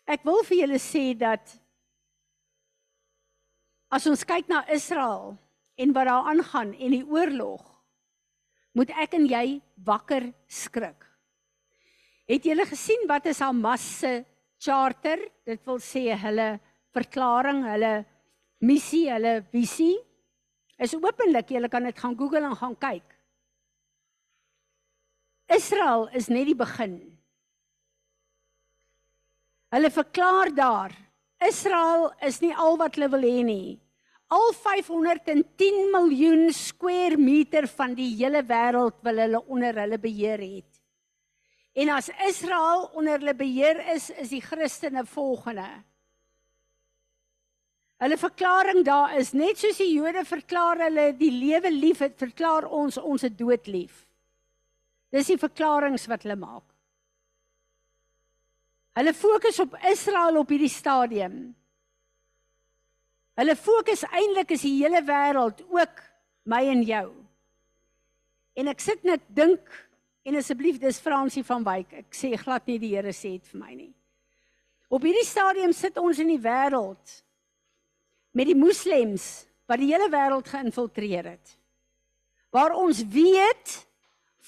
[0.08, 1.54] Ek wil vir julle sê dat
[3.94, 5.38] as ons kyk na Israel
[5.78, 7.64] en wat daar aangaan en die oorlog,
[8.74, 11.06] moet ek en jy wakker skrik.
[12.26, 14.24] Het julle gesien wat is Hamas se
[14.60, 15.20] charter?
[15.46, 16.56] Dit wil sê hulle
[16.96, 17.94] verklaring, hulle
[18.66, 19.98] missie, hulle visie
[20.82, 21.52] is openlik.
[21.52, 23.06] Jy kan dit gaan Google en gaan kyk.
[25.56, 26.98] Israel is net die begin.
[29.76, 30.94] Hulle verklaar daar
[31.44, 33.76] Israel is nie al wat hulle wil hê nie.
[34.34, 40.64] Al 510 miljoen square meter van die hele wêreld wil hulle onder hulle beheer hê.
[41.76, 45.68] En as Israel onder hulle beheer is, is die Christene volgende.
[48.06, 52.68] Hulle verklaring daar is net soos die Jode verklaar hulle die lewe lief het, verklaar
[52.70, 54.04] ons ons het dood lief.
[55.10, 56.68] Dis die verklaringe wat hulle maak.
[59.00, 61.40] Hulle fokus op Israel op hierdie stadium.
[63.42, 66.06] Hulle fokus eintlik is die hele wêreld, ook
[66.46, 67.10] my en jou.
[68.54, 69.66] En ek sit net dink
[70.30, 72.04] en asseblief dis Fransie van Wyk.
[72.06, 73.94] Ek sê glad nie die Here sê dit vir my nie.
[74.94, 77.25] Op hierdie stadium sit ons in die wêreld
[78.36, 81.56] met die moslems wat die hele wêreld geïnfiltreer het.
[82.52, 83.80] Waar ons weet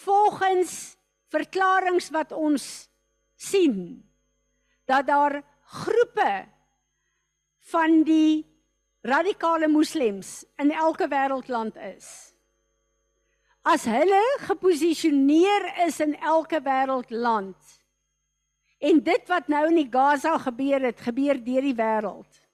[0.04, 0.98] volgens
[1.32, 2.88] verklaringe wat ons
[3.36, 4.04] sien
[4.88, 6.46] dat daar groepe
[7.72, 8.46] van die
[9.08, 12.08] radikale moslems in elke wêreldland is.
[13.68, 17.76] As hulle geposisioneer is in elke wêreldland
[18.80, 22.47] en dit wat nou in die Gaza gebeur het, gebeur deur die wêreld.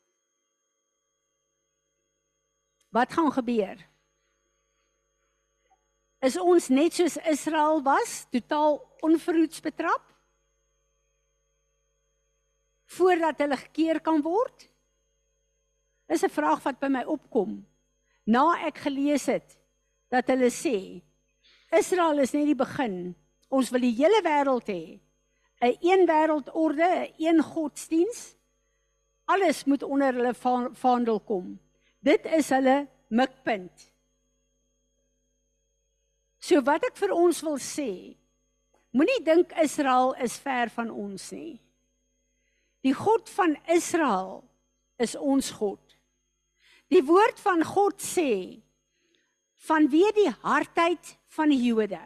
[2.93, 3.79] Wat gaan gebeur?
[6.21, 10.03] Is ons net soos Israel was, totaal onverhoeds betrap?
[12.93, 14.69] Voordat hulle gekeer kan word?
[16.07, 17.65] Is 'n vraag wat by my opkom.
[18.25, 19.57] Na ek gelees het
[20.09, 21.01] dat hulle sê
[21.73, 23.15] Israel is net die begin.
[23.49, 24.99] Ons wil die hele wêreld hê.
[25.61, 28.35] 'n een wêreldorde, 'n een godsdiens.
[29.25, 30.33] Alles moet onder hulle
[30.73, 31.59] vaandel kom.
[32.03, 33.89] Dit is hulle mikpunt.
[36.43, 38.15] So wat ek vir ons wil sê,
[38.91, 41.55] moenie dink Israel is ver van ons nie.
[42.83, 44.41] Die God van Israel
[44.99, 45.79] is ons God.
[46.91, 48.59] Die woord van God sê
[49.63, 52.01] vanweë die hardheid van die Jode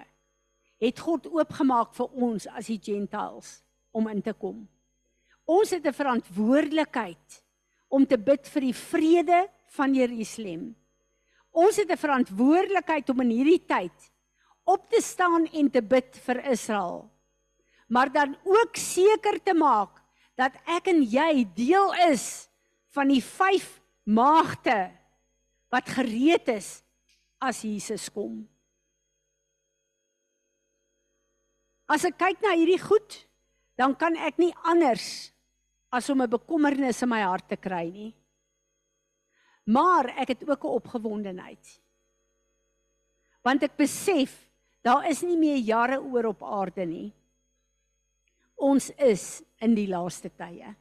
[0.77, 3.57] het God oopgemaak vir ons as die gentiles
[3.97, 4.67] om in te kom.
[5.49, 7.41] Ons het 'n verantwoordelikheid
[7.89, 10.75] om te bid vir die vrede van Jerusalem.
[11.53, 13.97] Ons het 'n verantwoordelikheid om in hierdie tyd
[14.65, 17.09] op te staan en te bid vir Israel.
[17.87, 20.03] Maar dan ook seker te maak
[20.35, 22.49] dat ek en jy deel is
[22.93, 24.91] van die vyf maagde
[25.71, 26.83] wat gereed is
[27.39, 28.45] as Jesus kom.
[31.87, 33.23] As ek kyk na hierdie goed,
[33.79, 35.31] dan kan ek nie anders
[35.89, 38.13] as om 'n bekommernis in my hart te kry nie.
[39.67, 41.81] Maar ek het ook 'n opgewondenheid.
[43.41, 44.49] Want ek besef
[44.81, 47.13] daar is nie meer jare oor op aarde nie.
[48.55, 50.75] Ons is in die laaste tye.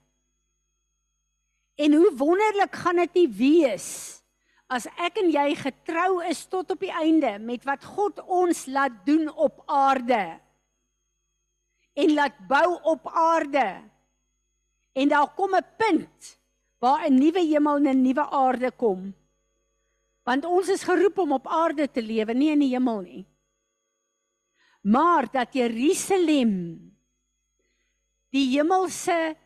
[1.76, 4.22] En hoe wonderlik gaan dit nie wees
[4.66, 9.04] as ek en jy getrou is tot op die einde met wat God ons laat
[9.06, 10.40] doen op aarde
[11.96, 13.82] en laat bou op aarde.
[14.92, 16.38] En daar kom 'n punt
[16.78, 19.14] waar 'n nuwe hemel en 'n nuwe aarde kom.
[20.24, 23.26] Want ons is geroep om op aarde te lewe, nie in die hemel nie.
[24.82, 26.52] Maar dat Jerusalem
[28.30, 29.36] die hemelse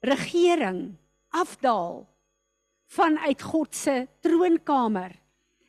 [0.00, 0.96] regering
[1.28, 2.06] afdaal
[2.86, 5.12] vanuit God se troonkamer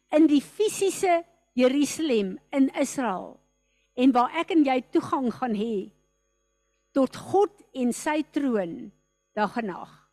[0.10, 3.40] in die fisiese Jerusalem in Israel
[3.98, 5.90] en waar ek en jy toegang gaan hê
[6.94, 8.92] tot God en sy troon
[9.38, 10.07] dag en nag.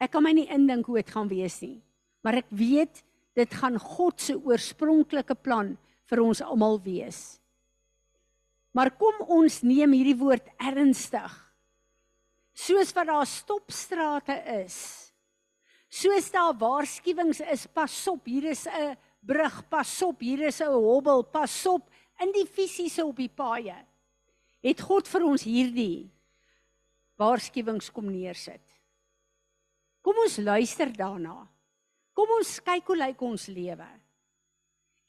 [0.00, 1.82] Ek kan my nie indink hoe dit gaan wees nie,
[2.24, 3.02] maar ek weet
[3.36, 5.76] dit gaan God se oorspronklike plan
[6.10, 7.38] vir ons almal wees.
[8.72, 11.36] Maar kom ons neem hierdie woord ernstig
[12.60, 14.76] soos wat daar stopstrate is.
[15.90, 20.72] Soos daar waarskuwings is, pas op, hier is 'n brug, pas op, hier is 'n
[20.72, 23.76] hobbel, pas op in die fisiese op die paaie.
[24.62, 26.10] Het God vir ons hierdie
[27.16, 28.69] waarskuwings kom neersit.
[30.00, 31.36] Kom ons luister daarna.
[32.16, 33.88] Kom ons kyk hoe lyk ons lewe.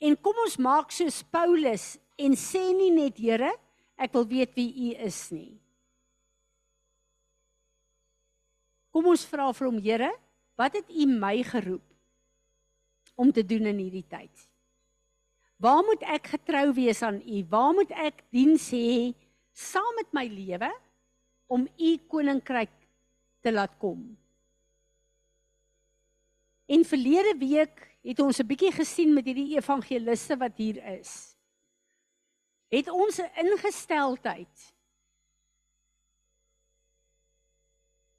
[0.01, 3.51] En kom ons maak soos Paulus en sê nie net Here,
[4.01, 5.53] ek wil weet wie U is nie.
[8.91, 10.11] Kom ons vra vir hom, Here,
[10.59, 11.85] wat het U my geroep
[13.15, 14.47] om te doen in hierdie tyd?
[15.61, 17.43] Waar moet ek getrou wees aan U?
[17.49, 19.11] Waar moet ek diens hê
[19.53, 20.71] saam met my lewe
[21.51, 22.73] om U koninkryk
[23.45, 24.01] te laat kom?
[26.71, 31.35] En verlede week het ons 'n bietjie gesien met hierdie evangeliste wat hier is.
[32.71, 34.73] Het ons 'n ingesteldheid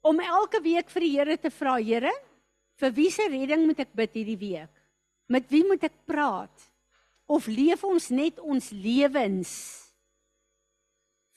[0.01, 2.13] om elke week vir die Here te vra, Here,
[2.75, 4.73] vir wie se redding moet ek bid hierdie week?
[5.27, 6.71] Met wie moet ek praat?
[7.25, 9.91] Of leef ons net ons lewens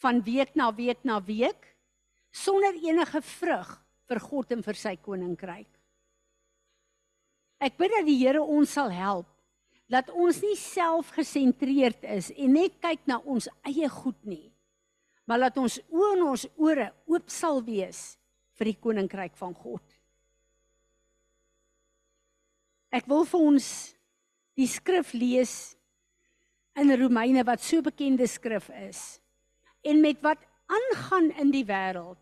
[0.02, 1.76] van week na week na week
[2.30, 5.75] sonder enige vrug vir God en vir sy koninkryk?
[7.62, 9.30] Ek bid dat die Here ons sal help
[9.86, 14.48] dat ons nie selfgesentreerd is en net kyk na ons eie goed nie,
[15.30, 18.16] maar dat ons oë en ons ore oop sal wees
[18.58, 19.84] vir die koninkryk van God.
[22.90, 23.68] Ek wil vir ons
[24.58, 25.76] die skrif lees
[26.76, 29.20] in Romeine wat so bekende skrif is.
[29.86, 32.18] En met wat aangaan in die wêreld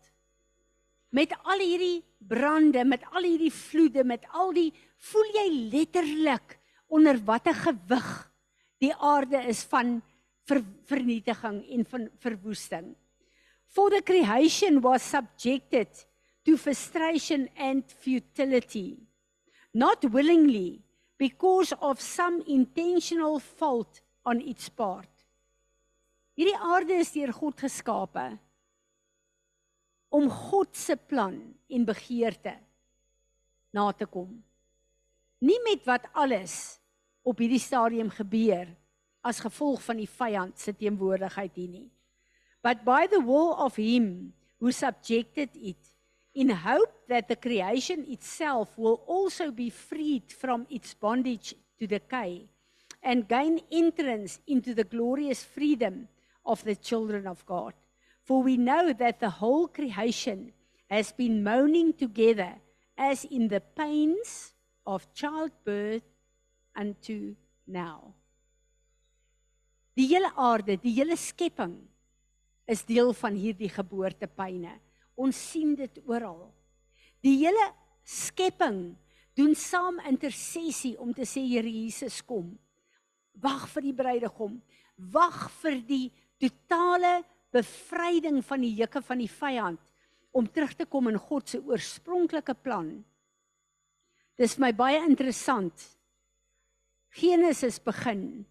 [1.15, 7.17] met al hierdie brande, met al hierdie vloede, met al die voel jy letterlik onder
[7.25, 8.09] watter gewig
[8.83, 10.01] die aarde is van
[10.45, 12.93] ver, vernietiging en van verwoesting.
[13.65, 15.89] For the creation was subjected
[16.45, 18.97] to frustration and futility,
[19.73, 20.81] not willingly,
[21.17, 25.09] because of some intentional fault on its part.
[26.35, 28.25] Hierdie aarde is deur God geskape
[30.15, 32.53] om God se plan en begeerte
[33.75, 34.29] na te kom.
[35.41, 36.79] Nie met wat alles
[37.25, 38.69] op hierdie stadium gebeur
[39.25, 41.89] as gevolg van die vyand se teenwoordigheid hier nie.
[42.63, 45.91] But by the will of him who subjected it
[46.33, 52.47] in hope that the creation itself will also be freed from its bondage to decay
[53.03, 56.07] and gain entrance into the glorious freedom
[56.45, 57.73] of the children of God.
[58.23, 60.53] For we know that the whole creation
[60.89, 62.55] has been moaning together
[62.97, 64.54] as in the pains
[64.85, 66.05] of childbirth
[66.75, 68.13] unto now.
[69.95, 71.77] Die hele aarde, die hele skepping
[72.67, 74.73] is deel van hierdie geboortepyne.
[75.15, 76.49] Ons sien dit oral.
[77.23, 77.69] Die hele
[78.03, 78.95] skepping
[79.35, 82.53] doen saam intersessie om te sê Here Jesus kom.
[83.39, 84.59] Wag vir die bruidegom.
[85.11, 86.05] Wag vir die
[86.39, 87.21] totale
[87.55, 89.81] bevryding van die juke van die vyand
[90.35, 92.97] om terug te kom in God se oorspronklike plan.
[94.35, 95.85] Dis vir my baie interessant.
[97.15, 98.43] Genesis begin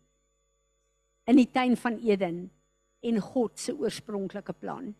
[1.28, 2.46] in die tuin van Eden
[3.04, 4.94] en God se oorspronklike plan.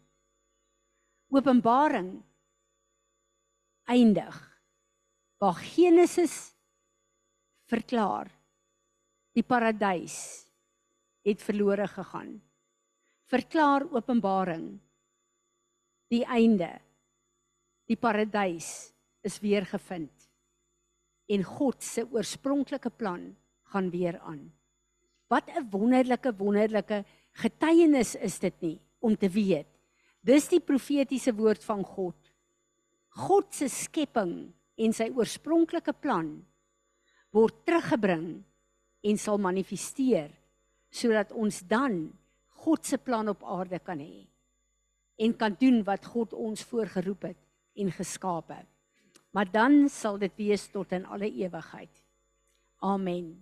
[1.32, 2.10] Openbaring
[3.88, 4.36] eindig
[5.40, 6.52] waar Genesis
[7.68, 8.28] verklaar
[9.34, 10.16] die paradys
[11.24, 12.40] het verlore gegaan.
[13.24, 14.78] verklaar Openbaring
[16.12, 16.70] die einde.
[17.88, 18.92] Die paradys
[19.24, 20.23] is weer gevind.
[21.28, 23.36] En God se oorspronklike plan
[23.72, 24.52] gaan weer aan.
[25.28, 29.66] Wat 'n wonderlike wonderlike getuienis is dit nie om te weet.
[30.20, 32.16] Dis die profetiese woord van God.
[33.08, 36.44] God se skepping en sy oorspronklike plan
[37.34, 38.44] word teruggebring
[39.04, 40.30] en sal manifesteer
[40.94, 42.12] sodat ons dan
[42.64, 44.26] God se plan op aarde kan hê
[45.18, 47.40] en kan doen wat God ons voorgeroep het
[47.78, 48.73] en geskaap het.
[49.34, 51.90] Maar dan sal dit wees tot in alle ewigheid.
[52.78, 53.32] Amen.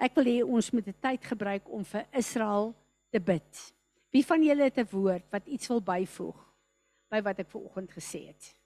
[0.00, 2.72] Ek wil hê ons moet 'n tyd gebruik om vir Israel
[3.12, 3.74] te bid.
[4.10, 6.38] Wie van julle het 'n woord wat iets wil byvoeg
[7.10, 8.56] by wat ek vanoggend gesê het?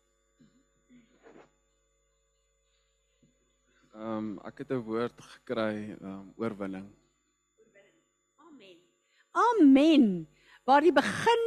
[3.94, 6.88] Ehm um, ek het 'n woord gekry ehm um, oorwinning.
[8.36, 8.78] Amen.
[9.32, 10.28] Amen.
[10.64, 11.42] Waar die begin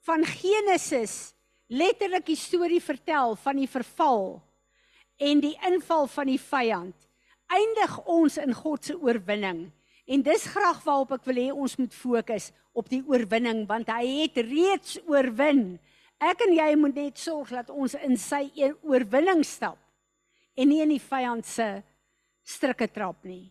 [0.00, 1.34] van Genesis
[1.68, 4.40] letterlik die storie vertel van die verval
[5.22, 6.96] en die inval van die vyand,
[7.52, 9.66] eindig ons in God se oorwinning.
[10.08, 14.24] En dis graag waarop ek wil hê ons moet fokus op die oorwinning want hy
[14.24, 15.76] het reeds oorwin.
[16.22, 18.48] Ek en jy moet net sorg dat ons in sy
[18.82, 19.78] oorwinning stap
[20.56, 21.68] en nie in die vyand se
[22.44, 23.46] strikke trap nie.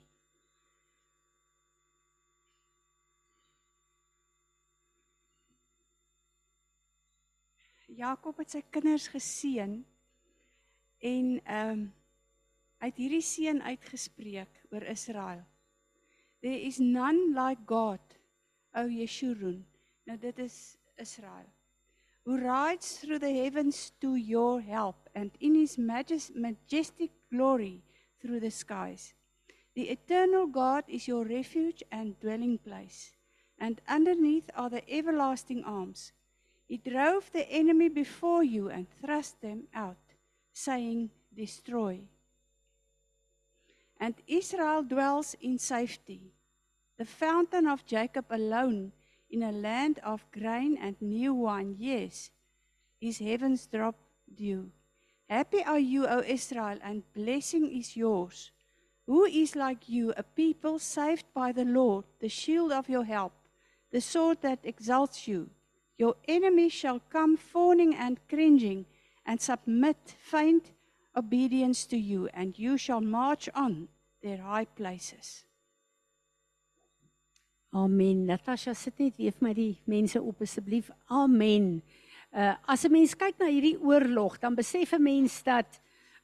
[8.01, 9.81] Jakob het sy kinders geseën
[11.05, 11.89] en ehm um,
[12.81, 15.43] het hierdie seën uitgespreek oor Israel.
[16.41, 18.01] There is none like God,
[18.73, 19.59] O Yeshurun.
[20.09, 20.55] Nou dit is
[20.97, 21.45] Israel.
[22.25, 27.83] Who rides through the heavens to your help and in his majestic glory
[28.19, 29.13] through the skies.
[29.75, 33.13] The eternal God is your refuge and dwelling place,
[33.59, 36.13] and underneath are the everlasting arms.
[36.71, 39.97] He drove the enemy before you and thrust them out,
[40.53, 41.99] saying, Destroy.
[43.99, 46.31] And Israel dwells in safety,
[46.97, 48.93] the fountain of Jacob alone,
[49.29, 51.75] in a land of grain and new wine.
[51.77, 52.31] Yes,
[53.01, 53.95] his heavens drop
[54.33, 54.71] dew.
[55.27, 58.49] Happy are you, O Israel, and blessing is yours.
[59.07, 63.33] Who is like you, a people saved by the Lord, the shield of your help,
[63.91, 65.49] the sword that exalts you?
[66.01, 68.85] Your enemies shall come fawning and cringing
[69.23, 70.71] and submit faint
[71.15, 73.87] obedience to you, and you shall march on
[74.23, 75.45] their high places.
[77.71, 78.25] Amen.
[78.25, 80.89] Natasha sit net weer vir my die mense op asseblief.
[81.13, 81.83] Amen.
[82.33, 85.79] Uh as 'n mens kyk na hierdie oorlog, dan besef 'n mens dat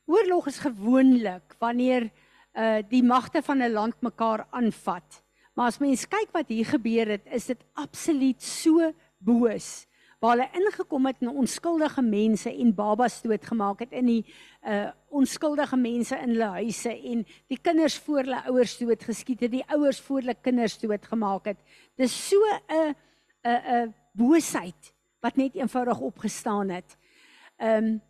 [0.08, 2.10] oorlog is gewoonlik wanneer
[2.58, 5.22] uh die magte van 'n land mekaar aanvat.
[5.54, 9.88] Maar as mens kyk wat hier gebeur het, is dit absoluut so boos
[10.20, 14.24] waar hulle ingekom het en onskuldige mense en babas doodgemaak het in die
[14.66, 14.88] uh
[15.18, 19.64] onskuldige mense in hulle huise en die kinders voor hulle ouers dood geskiet het, die
[19.72, 21.62] ouers voor hulle kinders doodgemaak het.
[21.96, 22.38] Dis so
[22.68, 22.96] 'n
[23.46, 26.98] 'n 'n boosheid wat net eenvoudig opgestaan het.
[27.58, 28.02] Um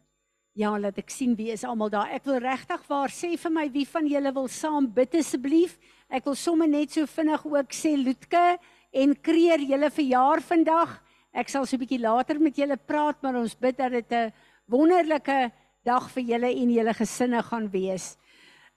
[0.54, 2.10] ja, laat ek sien wie is almal daar.
[2.10, 5.78] Ek wil regtig waar sê vir my wie van julle wil saam bid asseblief.
[6.10, 8.58] Ek wil sommer net so vinnig ook sê Loetke
[8.92, 10.98] en kreer julle verjaar vandag.
[11.34, 14.34] Ek sal so 'n bietjie later met julle praat, maar ons bid dat dit 'n
[14.68, 15.52] wonderlike
[15.84, 18.18] dag vir julle en julle gesinne gaan wees.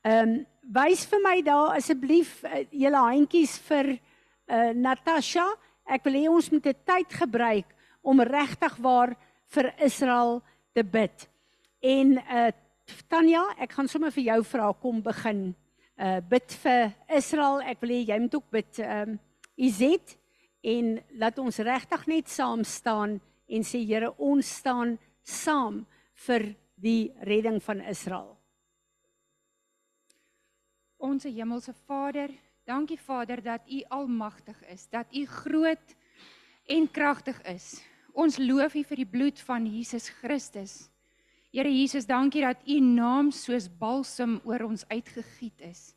[0.04, 3.98] Ehm um, wys vir my daar asseblief uh, julle handjies vir
[4.48, 5.46] uh, Natasha.
[5.84, 7.66] Ek wil hê ons moet 'n tyd gebruik
[8.02, 9.16] om regtig waar
[9.54, 10.42] vir Israel
[10.72, 11.28] te bid.
[11.82, 12.50] En uh
[13.06, 15.54] Tanya, ek gaan sommer vir jou vra kom begin.
[15.94, 17.60] Uh bid vir Israel.
[17.62, 19.18] Ek wil hê jy moet ook bid ehm um,
[19.60, 20.16] Izet
[20.64, 23.18] en laat ons regtig net saam staan
[23.50, 25.82] en sê Here ons staan saam
[26.26, 28.36] vir die redding van Israel.
[31.00, 32.32] Onse hemelse Vader,
[32.68, 35.96] dankie Vader dat U almagtig is, dat U groot
[36.68, 37.80] en kragtig is.
[38.12, 40.90] Ons loof U vir die bloed van Jesus Christus.
[41.50, 45.90] Here Jesus, dankie dat U naam soos balsam oor ons uitgegiet is.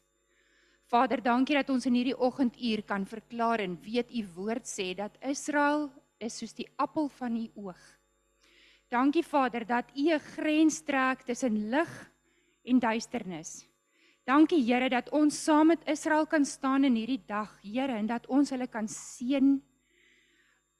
[0.93, 5.15] Vader, dankie dat ons in hierdie oggenduur kan verklaar en weet u woord sê dat
[5.25, 5.87] Israel
[6.21, 7.79] is soos die appel van u oog.
[8.93, 12.11] Dankie Vader dat u 'n grens trek tussen lig
[12.63, 13.65] en duisternis.
[14.23, 18.27] Dankie Here dat ons saam met Israel kan staan in hierdie dag, Here, en dat
[18.27, 19.63] ons hulle kan seën.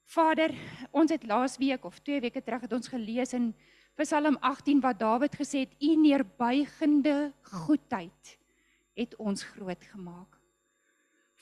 [0.05, 0.53] Vader,
[0.91, 3.55] ons het laasweek of 2 weke terug het ons gelees in
[3.95, 8.42] Psalm 18 wat Dawid gesê het: "U neerbuigende goedheid."
[8.93, 10.39] Het ons groot gemaak.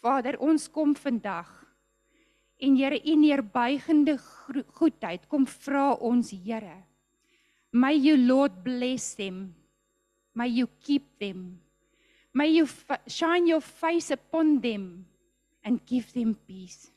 [0.02, 1.62] Vader, ons kom vandag
[2.62, 4.20] En Here, u neerbuigende
[4.78, 6.84] goedheid kom vra ons Here.
[7.74, 9.56] May you Lord bless them.
[10.38, 11.58] May you keep them.
[12.32, 12.68] May you
[13.08, 15.08] shine your face upon them
[15.64, 16.92] and give them peace.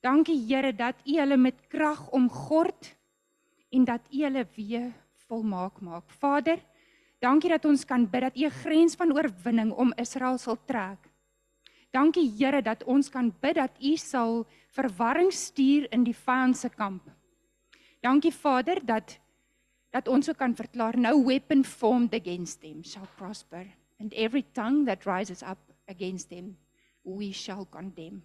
[0.00, 2.94] Dankie Here dat U hulle met krag omgord
[3.74, 4.92] en dat U hulle weer
[5.26, 6.06] volmaak maak.
[6.20, 6.62] Vader,
[7.18, 11.10] dankie dat ons kan bid dat U 'n grens van oorwinning om Israel sal trek.
[11.90, 16.68] Dankie Here dat ons kan bid dat U sal verwarring stuur in die vyand se
[16.68, 17.10] kamp.
[18.02, 19.20] Dankie Vader dat
[19.94, 23.66] dat ons ook kan verklaar no weapon formed against them shall prosper
[24.00, 26.56] and every tongue that rises up against them
[27.04, 28.22] we shall condemn.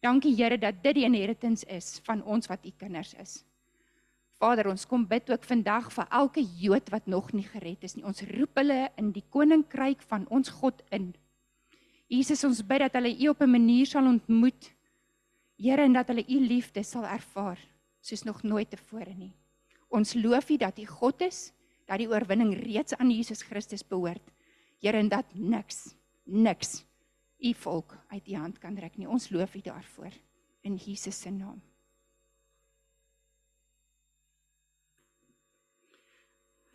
[0.00, 3.42] Dankie Here dat dit die inheritance is van ons wat u kinders is.
[4.42, 8.02] Vader, ons kom bid ook vandag vir elke Jood wat nog nie gered is nie.
[8.02, 11.12] Ons roep hulle in die koninkryk van ons God in.
[12.10, 14.72] Jesus, ons bid dat hulle u op 'n manier sal ontmoet.
[15.56, 17.58] Here, en dat hulle u liefde sal ervaar
[18.00, 19.32] soos nog nooit tevore nie.
[19.88, 21.52] Ons loof U dat U God is,
[21.86, 24.32] dat die oorwinning reeds aan Jesus Christus behoort.
[24.80, 26.84] Here, en dat niks, niks
[27.38, 29.08] U volk uit U hand kan trek nie.
[29.08, 30.12] Ons loof U daarvoor
[30.62, 31.60] in Jesus se naam.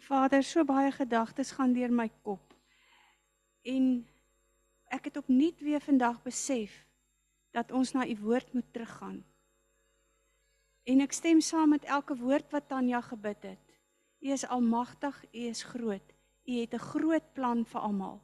[0.08, 2.54] Vader, so baie gedagtes gaan deur my kop.
[3.68, 4.06] En
[4.96, 6.72] ek het opnuut weer vandag besef
[7.52, 9.18] dat ons na u woord moet teruggaan.
[10.88, 13.66] En ek stem saam met elke woord wat Tanya gebid het.
[14.24, 16.14] U is almagtig, u is groot.
[16.48, 18.22] U het 'n groot plan vir almal,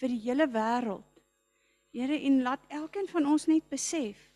[0.00, 1.12] vir die hele wêreld.
[1.92, 4.32] Here, en laat elkeen van ons net besef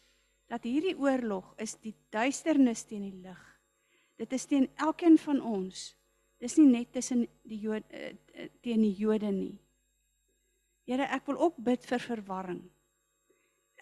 [0.49, 3.61] dat hierdie oorlog is die duisternis teen die lig.
[4.17, 6.00] Dit is teen elkeen van ons.
[6.41, 9.59] Dis nie net tussen die Jode uh, uh, teen die Jode nie.
[10.88, 12.62] Here, ek wil ook bid vir verwarring.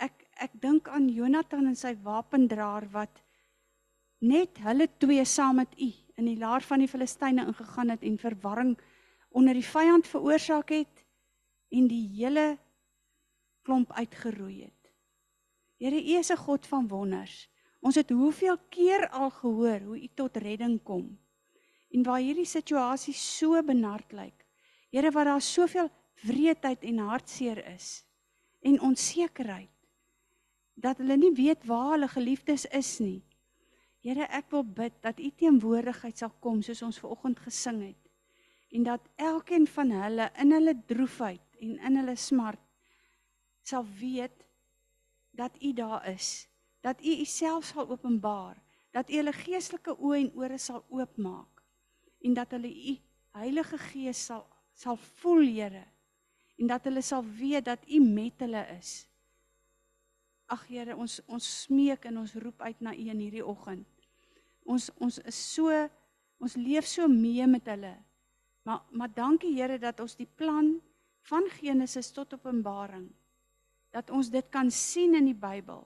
[0.03, 3.23] Ek ek dink aan Jonathan en sy wapendraer wat
[4.23, 5.89] net hulle twee saam met u
[6.19, 8.77] in die laar van die Filistyne ingegaan het en verwarring
[9.35, 11.05] onder die vyand veroorsaak het
[11.75, 12.57] en die hele
[13.67, 14.93] klomp uitgeroei het.
[15.79, 17.49] Here, U is 'n God van wonders.
[17.81, 21.19] Ons het hoeveel keer al gehoor hoe U tot redding kom.
[21.95, 24.45] En waar hierdie situasie so benard lyk.
[24.91, 25.91] Here, waar daar soveel
[26.23, 28.05] wreedheid en hartseer is
[28.61, 29.71] en onsekerheid
[30.75, 33.21] dat hulle nie weet waar hulle geliefdes is nie.
[34.03, 38.05] Here, ek wil bid dat U teenwoordigheid sal kom soos ons vanoggend gesing het
[38.75, 42.61] en dat elkeen van hulle in hulle droefheid en in hulle smart
[43.65, 44.45] sal weet
[45.39, 46.49] dat U daar is,
[46.81, 48.59] dat U Uself sal openbaar,
[48.93, 51.58] dat U hulle geestelike oë en ore sal oopmaak
[52.25, 52.97] en dat hulle U
[53.39, 54.47] Heilige Gees sal
[54.79, 55.83] sal voel, Here,
[56.59, 59.09] en dat hulle sal weet dat U met hulle is.
[60.55, 63.89] Ag Here, ons ons smeek en ons roep uit na U in hierdie oggend.
[64.63, 65.75] Ons ons is so
[66.39, 67.95] ons leef so mee met hulle.
[68.63, 70.77] Maar maar dankie Here dat ons die plan
[71.29, 73.09] van Genesis tot Openbaring
[73.91, 75.83] dat ons dit kan sien in die Bybel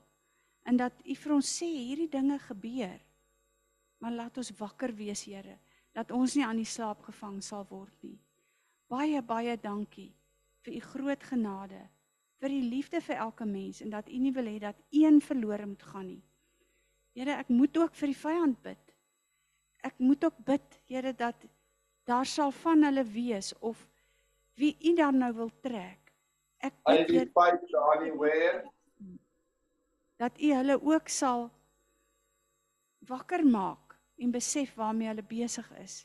[0.66, 2.98] en dat U vir ons sê hierdie dinge gebeur.
[4.02, 5.56] Maar laat ons wakker wees, Here,
[5.92, 8.18] dat ons nie aan die slaap gevang sal word nie.
[8.92, 10.10] Baie baie dankie
[10.62, 11.80] vir U groot genade,
[12.40, 15.66] vir U liefde vir elke mens en dat U nie wil hê dat een verlore
[15.66, 16.22] moet gaan nie.
[17.12, 18.92] Here, ek moet ook vir die vyand bid.
[19.84, 21.44] Ek moet ook bid, Here, dat
[22.08, 23.82] daar sal van hulle wees of
[24.56, 26.14] wie U dan nou wil trek.
[26.62, 28.62] Ek bid Here, Johnny Ware.
[30.22, 31.48] dat U hulle ook sal
[33.10, 33.81] wakker maak
[34.22, 36.02] en besef waarmee hulle besig is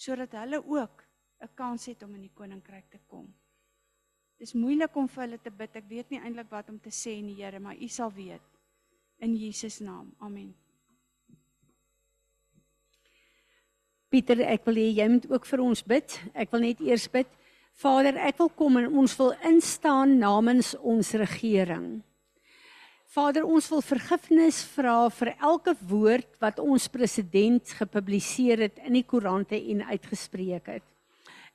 [0.00, 1.02] sodat hulle ook
[1.40, 3.26] 'n kans het om in die koninkryk te kom.
[4.40, 5.76] Dis moeilik om vir hulle te bid.
[5.76, 8.46] Ek weet nie eintlik wat om te sê nie, Here, maar U sal weet.
[9.18, 10.14] In Jesus naam.
[10.18, 10.54] Amen.
[14.08, 16.16] Pieter, ek wil hê jy moet ook vir ons bid.
[16.34, 17.28] Ek wil net eers bid.
[17.72, 22.00] Vader, ek wil kom en ons wil instaan namens ons regering.
[23.10, 29.02] Vader, ons wil vergifnis vra vir elke woord wat ons president gepubliseer het in die
[29.02, 30.84] koerante en uitgespreek het.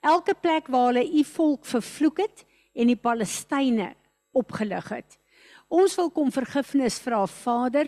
[0.04, 2.44] Elke plek waar hulle u volk vervloek het
[2.76, 3.88] en die Palestynë
[4.36, 5.16] opgelig het.
[5.72, 7.88] Ons wil kom vergifnis vra, Vader,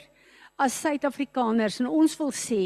[0.56, 2.62] as Suid-Afrikaners en ons wil sê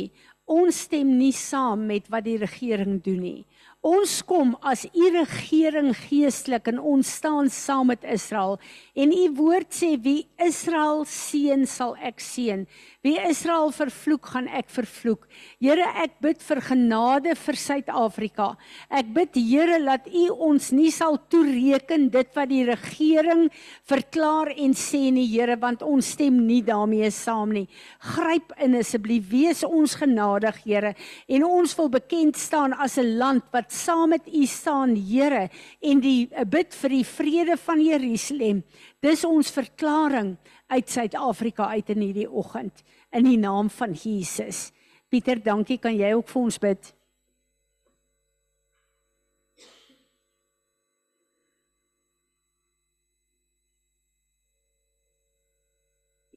[0.45, 3.41] ons stem nie saam met wat die regering doen nie.
[3.81, 8.59] Ons kom as u regering geestelik en ons staan saam met Israel.
[8.93, 12.67] En u woord sê wie Israel seën sal ek seën.
[13.01, 15.23] Wie Israel vervloek gaan ek vervloek.
[15.57, 18.51] Here, ek bid vir genade vir Suid-Afrika.
[18.93, 23.47] Ek bid Here dat u ons nie sal toereken dit wat die regering
[23.89, 27.65] verklaar en sê nie, Here, want ons stem nie daarmee saam nie.
[28.13, 30.93] Gryp in asseblief, wees ons genadig, Here,
[31.25, 35.49] en ons wil bekend staan as 'n land wat saam met U staan, Here,
[35.81, 38.61] en die bid vir die vrede van Jerusalem.
[39.01, 40.37] Dis ons verklaring
[40.71, 44.69] uit Suid-Afrika uit in hierdie oggend in die naam van Jesus.
[45.11, 46.93] Pieter, dankie, kan jy ook vir ons bid?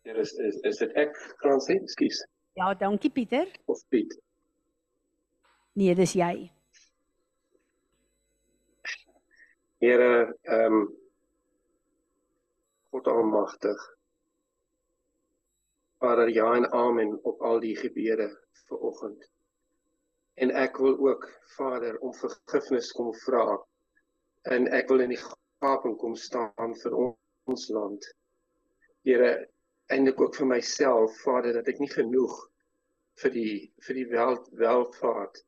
[0.05, 2.24] Hier is is is dit ek Fransie, ekskuus.
[2.59, 3.49] Ja, dankie Pieter.
[3.70, 4.18] Of Piet.
[5.78, 6.51] Nee, dis jy.
[9.82, 10.11] Here,
[10.43, 10.85] ehm um,
[12.95, 13.91] God almagtig.
[16.05, 18.27] Vader, ja en amen op al die gebede
[18.69, 19.23] vir oggend.
[20.37, 21.23] En ek wil ook
[21.57, 23.57] Vader om vergifnis kom vra.
[24.53, 28.05] En ek wil in die gaping kom staan vir ons land.
[29.09, 29.31] Here,
[29.89, 32.37] eintlik ook vir myself, Vader, dat ek nie genoeg
[33.23, 33.57] vir die
[33.89, 35.41] vir die wel, welvaart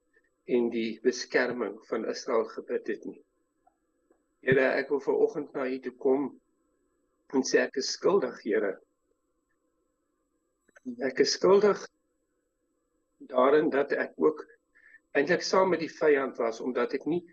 [0.56, 3.20] en die beskerming van Israel gebid het nie.
[4.46, 6.30] Here, ek wil ver oggend na U toe kom
[7.36, 8.78] en sê ek is skuldig, Here.
[10.86, 11.80] Ek is skuldig
[13.30, 14.44] daarin dat ek ook
[15.18, 17.24] eintlik saam met die vyand was omdat ek nie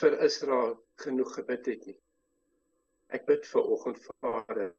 [0.00, 1.98] vir Israel genoeg gebid het nie.
[3.12, 4.72] Ek bid vir oggend Vader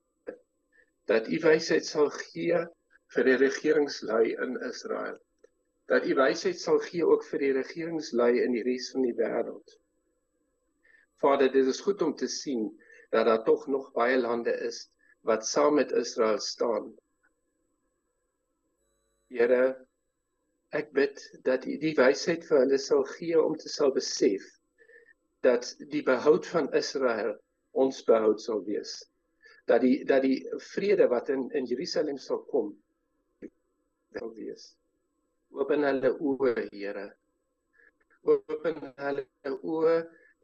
[1.05, 2.63] dat U wysheid sal gee
[3.13, 5.19] vir die regeringslui in Israel.
[5.85, 9.77] Dat U wysheid sal gee ook vir die regeringslui in die res van die wêreld.
[11.21, 12.71] Vader, dit is goed om te sien
[13.13, 14.87] dat daar tog nog baie lande is
[15.21, 16.89] wat saam met Israel staan.
[19.35, 19.63] Here,
[20.79, 24.45] ek bid dat U die wysheid vir hulle sal gee om te sal besef
[25.43, 27.33] dat die behoud van Israel
[27.83, 28.93] ons behoud sal wees.
[29.67, 30.37] Dat die dat die
[30.69, 32.71] vrede wat in in Jerusalem sal kom
[34.15, 34.69] sal wees.
[35.51, 37.05] Open hulle oë, Here.
[38.23, 39.27] Open hulle
[39.75, 39.99] oë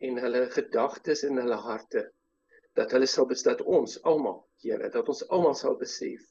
[0.08, 2.10] en hulle gedagtes en hulle harte
[2.76, 6.28] dat hulle sal bestaan ons almal Here dat ons almal sal besef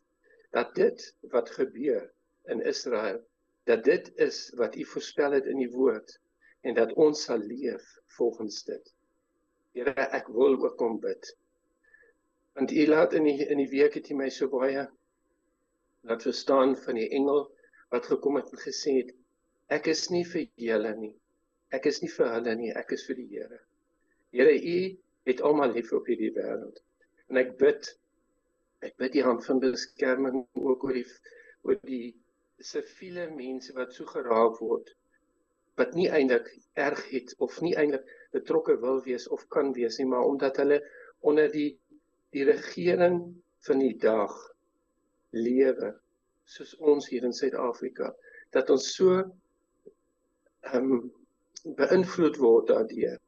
[0.52, 2.10] dat dit wat gebeur
[2.44, 3.20] in Israel
[3.64, 6.18] dat dit is wat u voorspel het in die woord
[6.60, 8.92] en dat ons sal leef volgens dit.
[9.72, 11.36] Here ek wil ook kom bid.
[12.52, 14.88] Want u laat in die in die week het u my so baie
[16.00, 17.46] laat verstaan van die engel
[17.94, 19.14] wat gekom het en gesê het
[19.70, 21.14] ek is nie vir julle nie.
[21.70, 23.60] Ek is nie vir hulle nie, ek is vir die Here.
[24.34, 24.78] Here u
[25.30, 26.80] het almal lief op hierdie wêreld.
[27.30, 27.92] En ek bid
[28.82, 31.06] ek bid die hand van beskerming ook oor die
[31.68, 32.16] oor die
[32.66, 34.90] siviele mense wat so geraak word
[35.80, 36.48] wat nie eintlik
[36.86, 40.80] erg het of nie eintlik betrokke wil wees of kan wees nie, maar omdat hulle
[41.20, 41.70] onder die
[42.34, 43.22] die regering
[43.66, 44.34] van die dag
[45.34, 45.94] lewe
[46.44, 48.12] soos ons hier in Suid-Afrika
[48.54, 49.16] dat ons so
[50.70, 51.10] ehm um,
[51.76, 53.18] beïnvloed word daardeur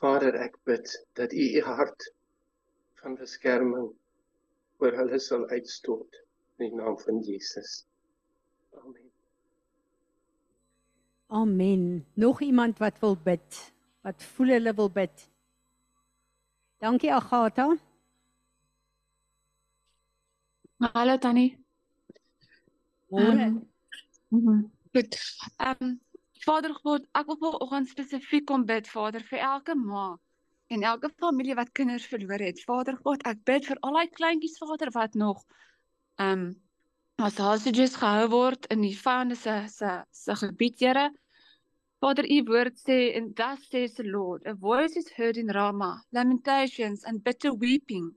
[0.00, 2.06] Vader, ek bid dat U U hart
[3.02, 3.90] van beskerming
[4.80, 6.22] oor hulle sal uitstort
[6.56, 7.82] in die naam van Jesus.
[8.70, 9.10] Amen.
[11.26, 12.06] Amen.
[12.14, 13.72] Nog iemand wat wil bid?
[14.00, 15.30] Wat voel hulle wil bid?
[16.78, 17.76] Dankie Agatha.
[20.80, 21.58] Hallo Tannie.
[23.10, 23.66] Môre.
[24.30, 24.72] Um.
[24.92, 25.18] Goed.
[25.56, 26.00] Ehm um,
[26.40, 30.14] Vader God, ek wil vanoggend spesifiek kom bid, Vader, vir elke ma
[30.72, 32.62] en elke familie wat kinders verloor het.
[32.64, 35.44] Vader God, ek bid vir al die kleintjies, Vader, wat nog
[36.16, 36.50] ehm um,
[37.22, 41.10] as hostages gehou word in die vyande se se se gebied, Here.
[42.00, 46.02] Vader, u woord sê en thus says the Lord, a voice is heard in Rama,
[46.12, 48.12] lamentations and bitter weeping.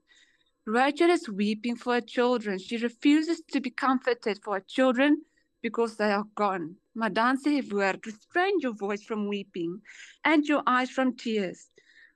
[0.66, 2.58] Rachel is weeping for her children.
[2.58, 5.20] She refuses to be comforted for her children
[5.60, 6.76] because they are gone.
[6.94, 9.82] Maar dan sê woord, restrain your voice from weeping
[10.24, 11.68] and your eyes from tears.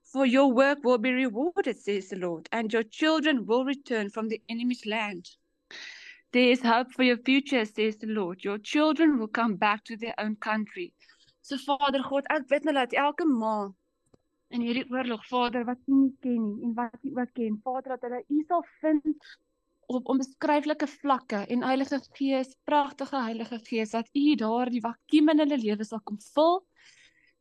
[0.05, 4.28] For your work will be rewarded, says the Lord, and your children will return from
[4.28, 5.28] the enemy's land.
[6.31, 8.45] There is hope for your future, says the Lord.
[8.45, 10.93] Your children will come back to their own country.
[11.41, 13.70] So Vader God, ek bid nou dat elke ma
[14.53, 17.97] in hierdie oorlog, Vader, wat U nie ken nie en wat U ook ken, Vader,
[17.97, 19.29] dat hulle U sal vind
[19.89, 25.45] op onbeskryflike vlakke en Heilige Gees, pragtige Heilige Gees, dat U daar die vakuum in
[25.47, 26.61] hulle lewe sal kom vul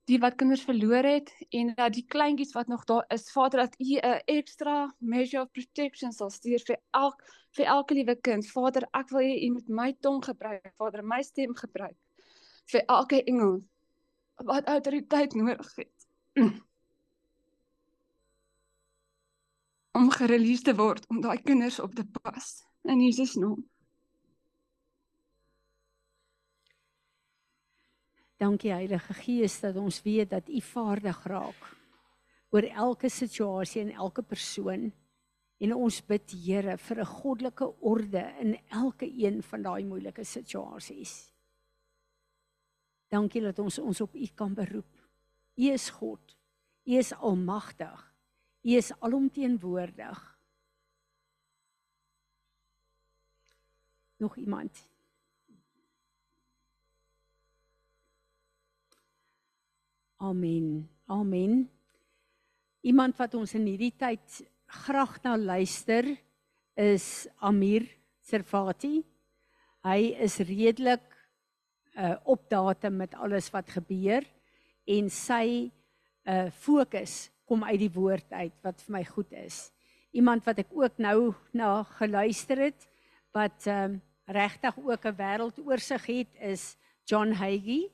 [0.08, 3.76] die wat kinders verloor het en dat die kleintjies wat nog daar is, Vader, dat
[3.80, 8.48] U 'n extra measure of protection sal stuur vir elk vir elke liewe kind.
[8.48, 11.98] Vader, ek wil hê U moet my tong gebruik, Vader, my stem gebruik
[12.72, 13.64] vir elke engel
[14.36, 16.08] wat autoriteit nodig het.
[19.98, 22.48] om gereleased te word om daai kinders op te pas
[22.84, 23.64] in Jesus naam.
[28.38, 31.64] Dankie Heilige Gees dat ons weet dat U vaardig raak
[32.54, 34.92] oor elke situasie en elke persoon.
[35.58, 41.34] En ons bid Here vir 'n goddelike orde in elke een van daai moeilike situasies.
[43.10, 44.94] Dankie dat ons ons op U kan beroep.
[45.56, 46.36] U is God.
[46.86, 48.14] U is almagtig.
[48.62, 50.40] U is alomteenwoordig.
[54.18, 54.90] Nog iemand?
[60.18, 60.90] Amen.
[61.06, 61.70] Amen.
[62.82, 64.40] Iemand wat ons in hierdie tyd
[64.82, 66.08] graag na luister
[66.74, 67.86] is Amir
[68.26, 69.04] Servati.
[69.86, 71.06] Hy is redelik
[71.98, 74.26] uh op datum met alles wat gebeur
[74.90, 75.70] en sy
[76.26, 79.68] uh fokus kom uit die woord uit wat vir my goed is.
[80.18, 82.88] Iemand wat ek ook nou na geluister het
[83.38, 86.74] wat um uh, regtig ook 'n wêreldoorsig het is
[87.06, 87.94] John Hagee.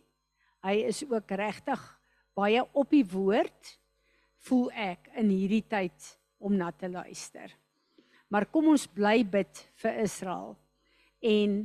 [0.64, 1.84] Hy is ook regtig
[2.34, 3.74] baie op die woord
[4.48, 6.10] voel ek in hierdie tyd
[6.44, 7.52] om na te luister.
[8.28, 10.56] Maar kom ons bly bid vir Israel.
[11.24, 11.60] En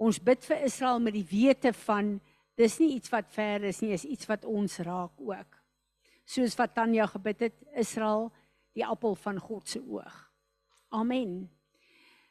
[0.00, 2.16] ons bid vir Israel met die wete van
[2.58, 5.60] dis nie iets wat ver is nie, is iets wat ons raak ook.
[6.24, 8.30] Soos wat Tanya gebid het, Israel
[8.74, 10.14] die appel van God se oog.
[10.94, 11.50] Amen.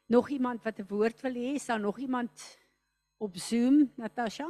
[0.09, 1.55] Nog iemand wat 'n woord wil hê?
[1.55, 2.57] Is daar nog iemand
[3.17, 4.49] op Zoom, Natasha?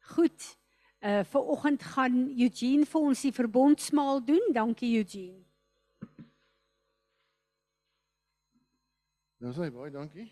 [0.00, 0.61] Goed.
[1.02, 4.52] Uh vir oggend gaan Eugene vir ons die verbondsmaal doen.
[4.54, 5.40] Dankie Eugene.
[9.42, 10.28] Nou sê baie dankie.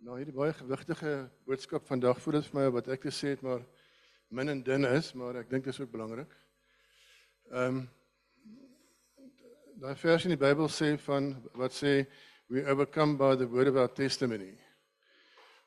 [0.00, 1.10] Nou hierdie baie gewigtige
[1.44, 3.60] boodskap vandag voel dit vir my wat ek te sê het maar
[4.32, 6.32] min en dun is, maar ek dink dit is ook belangrik.
[7.52, 7.82] Ehm um,
[9.80, 11.92] daai vers in die Bybel sê van wat sê
[12.48, 14.54] we overcome by the word of our testimony.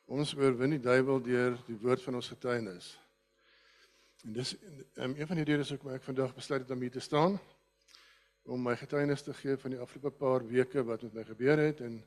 [0.09, 2.95] Ons oorwin die duiwel deur die woord van ons getuienis.
[4.24, 4.55] En dis
[4.93, 7.34] um, een van die redes hoekom ek vandag besluit het om hier te staan
[8.43, 11.82] om my getuienis te gee van die afgelope paar weke wat met my gebeur het
[11.84, 11.97] en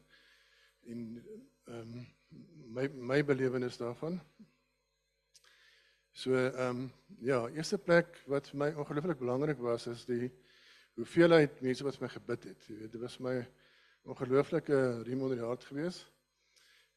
[0.86, 1.02] en
[1.64, 2.06] ehm um,
[2.76, 4.16] my my belewenis daarvan.
[6.12, 10.30] So ehm um, ja, eerste plek wat vir my ongelooflik belangrik was is die
[10.96, 12.68] hoeveelheid mense wat vir my gebid het.
[12.68, 13.34] Jy weet, dit was my
[14.02, 16.08] ongelooflike riem onder die hart geweest.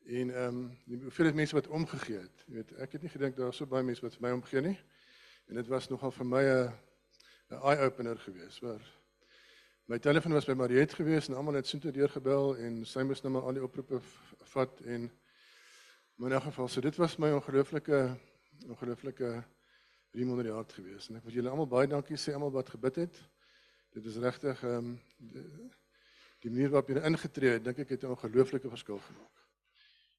[0.05, 2.47] En ehm um, die hoeveelheid mense wat omgegee het.
[2.47, 4.63] Jy weet, ek het nie gedink daar was so baie mense wat vir my omgee
[4.69, 4.77] nie.
[5.49, 6.73] En dit was nogal vir my 'n
[7.49, 8.81] 'n eye opener geweest waar
[9.85, 13.33] my telefoon was by Mariet geweest en almal het soontoe deurgebel en sy moes nou
[13.33, 13.99] maar al die oproepe
[14.51, 15.11] vat en
[16.15, 18.17] maar in 'n geval so dit was my ongelooflike
[18.67, 19.43] ongelooflike
[20.11, 22.69] riem onder die hart geweest en ek wil julle almal baie dankie sê almal wat
[22.69, 23.21] gebid het.
[23.89, 25.71] Dit is regtig ehm um, die,
[26.39, 29.45] die manier waarop julle ingetree het, dink ek het 'n ongelooflike verskil gemaak.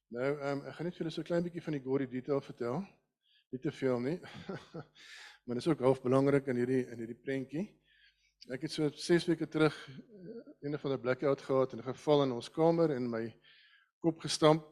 [0.07, 2.07] Nou ehm um, ek gaan net vir julle so 'n klein bietjie van die gory
[2.07, 2.83] detail vertel
[3.51, 4.17] nie te veel nie.
[5.43, 7.65] maar dit is ook half belangrik in hierdie in hierdie prentjie.
[8.49, 12.31] Ek het so 6 weke terug eh, een van 'n blackout gehad en geval in
[12.31, 13.25] ons kamer en my
[13.99, 14.71] kop gestamp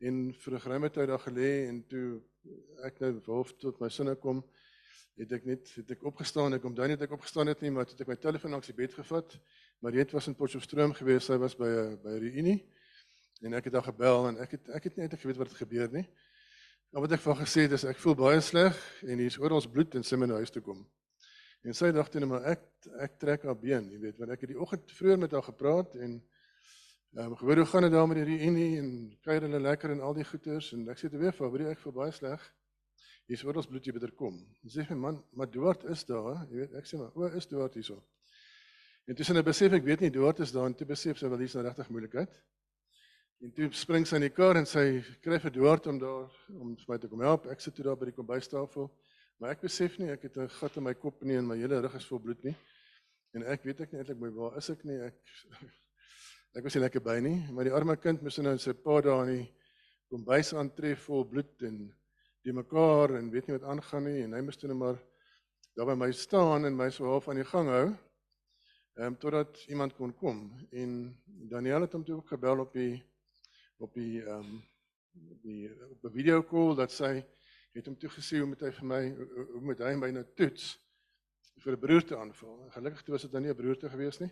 [0.00, 2.22] en vir 'n geruime tyd daar gelê en toe
[2.84, 4.44] ek nou half tot my sinne kom,
[5.16, 7.86] het ek net het ek opgestaan, ek kom dan net ek opgestaan het nie, maar
[7.86, 9.38] het ek my telefoon langs die bed gevat.
[9.80, 12.68] Mariet was in Potchefstroom gewees, sy was by 'n by 'n reunie
[13.42, 15.90] en ek het haar gebel en ek het ek het net geweet wat het gebeur
[15.92, 16.06] nie.
[16.88, 19.66] Nou wat ek van gesê het is ek voel baie sleg en hier's oor ons
[19.68, 20.78] bloed en sy moet na huis toe kom.
[21.68, 22.64] En sy dagte net maar ek
[23.04, 25.98] ek trek haar been, jy weet, want ek het die oggend vroeër met haar gepraat
[25.98, 26.14] en
[27.18, 28.88] ehm um, gehoor hoe gaan dit daar met die reunie en
[29.24, 31.84] kuier hulle lekker en al die goeters en ek sê te weer vir haar, ek
[31.84, 32.48] voel baie sleg.
[33.28, 34.40] Hier's oor ons bloed jy beter kom.
[34.64, 37.48] En sê my man, maar Duart is daar, jy weet, ek sê maar, o, is
[37.52, 38.00] Duart hierso.
[39.04, 41.44] En tussen 'n besef ek weet nie Duart is daar en toe besef sy wel
[41.44, 42.32] hier's 'n regtig moeilikheid.
[43.38, 46.72] En toe spring sy in die kar en sy kry vir Duart om daar om
[46.74, 47.44] vir my te kom help.
[47.52, 48.88] Ek sit toe daar by die kombuistafel.
[49.38, 51.78] Maar ek besef nie ek het 'n gat in my kop nie en my hele
[51.80, 52.56] rug is vol bloed nie.
[53.34, 54.98] En ek weet ek nie eintlik my waar is ek nie.
[54.98, 55.14] Ek
[56.58, 59.28] ek was nie lekker by nie, maar die arme kind moes nou sy pa daar
[59.28, 59.54] in die
[60.10, 61.94] kombuis aantref vol bloed en
[62.42, 64.98] die mekaar en weet nie wat aangaan nie en hy moes toe net maar
[65.76, 67.86] daar by my staan en my so half aan die gang hou.
[68.98, 72.98] Ehm um, totdat iemand kon kom en Daniel het hom toe gebel op die
[73.78, 74.60] op die ehm um,
[75.42, 77.24] die op 'n video call dat sy
[77.72, 80.78] het hom toe gesê hoe moet hy vir my hoe, moet hy my nou toets
[81.62, 82.64] vir 'n broerte aanval.
[82.64, 84.30] En gelukkig toe was dit dan nie 'n broerte gewees nie.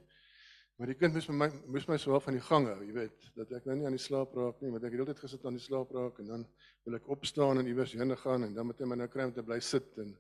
[0.77, 3.53] Maar die kind moes my moes my swaar van die gang hou, jy weet, dat
[3.53, 5.65] ek nou nie aan die slaap raak nie, want ek het heeltyd gesit aan die
[5.65, 6.47] slaap raak en dan
[6.85, 9.33] wil ek opstaan en iewers heen gaan en dan moet hy my nou kry om
[9.33, 10.13] te bly sit en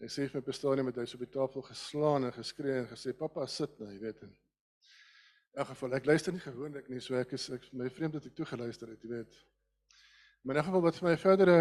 [0.00, 2.32] hy sê vir my op 'n stadium het hy so op die tafel geslaan en
[2.32, 4.22] geskree en gesê pappa sit nou, jy weet.
[4.22, 4.32] En,
[5.56, 8.26] in elk geval ek luister nie gewoonlik nie, so ek is ek my vreemd dat
[8.28, 9.38] ek toe geluister het, jy weet.
[10.44, 11.54] Maar in elk geval wat vir my verdere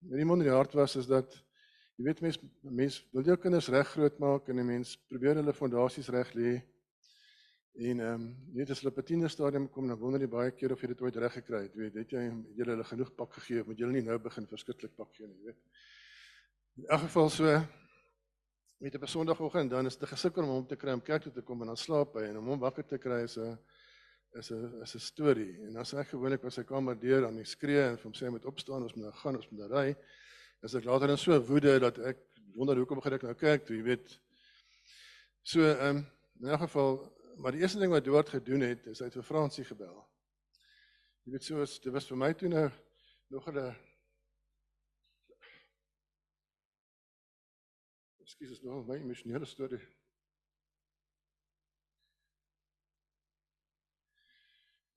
[0.00, 1.36] met die mond in die hart was is dat
[1.98, 5.52] jy weet mense mense wil jou kinders reg groot maak en 'n mens probeer hulle
[5.52, 6.54] fondasies reg lê.
[7.84, 10.50] En ehm um, jy weet as hulle 'n tiener stadium kom dan wonder jy baie
[10.50, 11.74] keer of jy dit ooit reg gekry het.
[11.74, 14.08] Jy weet, het jy het jy hulle genoeg pak gegee of moet jy hulle nie
[14.08, 15.60] nou begin verskriklik pak gee nie, jy weet.
[16.76, 17.44] In elk geval so
[18.78, 21.42] met 'n Sondagoggend dan is dit gesukkel om hom te kry om kerk toe te
[21.42, 23.58] kom en dan slaap hy en om hom wakker te kry is 'n
[24.34, 25.66] is 'n is 'n storie.
[25.66, 28.26] En as ek gewoonlik by sy kamer deur aan die skree en vir hom sê
[28.26, 29.96] hy moet opstaan, ons moet nou gaan, ons moet nou ry.
[30.62, 32.18] As ek later dan so woede dat ek
[32.54, 34.20] wonder hoekom gaan ek nou kerk toe, jy weet.
[35.42, 36.06] So ehm um,
[36.40, 39.22] in 'n geval, maar die eerste ding wat Duarte gedoen het, is hy het vir
[39.22, 40.04] Fransie gebel.
[41.24, 42.70] Jy weet so dit was vir my toe nou
[43.30, 43.76] nog 'n
[48.44, 49.78] Ekskuus, is nou my emosionele storie.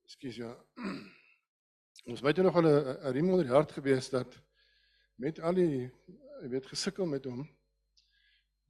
[0.04, 0.50] Ekskuus ja.
[2.12, 4.36] Ons weet nog al 'n riem onder die hart gewees dat
[5.16, 5.88] met al die
[6.41, 7.48] jy weet gesukkel met hom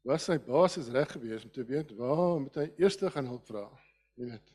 [0.06, 3.66] was sy basis reg gewees om te weet waar moet hy eers gaan hulp vra,
[4.14, 4.54] jy weet.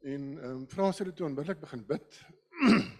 [0.00, 2.22] En ehm um, Frans het toe onmiddellik begin bid.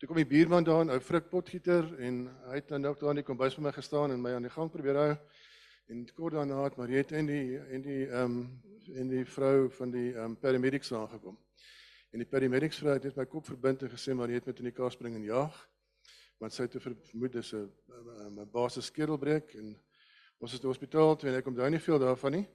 [0.00, 3.20] toe kom die buurman daar, 'n ou frikpotgieter en hy het dan ook daar in
[3.20, 5.16] die kombuis vir my gestaan en my aan die gang probeer hou.
[5.88, 8.62] En kort daarna het Mariet en die en die ehm um,
[8.94, 11.36] en die vrou van die ehm um, paramedics aangekom.
[12.12, 14.72] En die paramedics vrou het net my kop verbind en gesê Mariet moet in die
[14.72, 15.68] kar spring en jaag.
[16.38, 17.70] Want sy het te vermoed dis 'n
[18.38, 19.76] 'n basis skedelbreek en
[20.38, 22.46] ons is in die hospitaal toe en ek kom daar nie veel daarvan nie.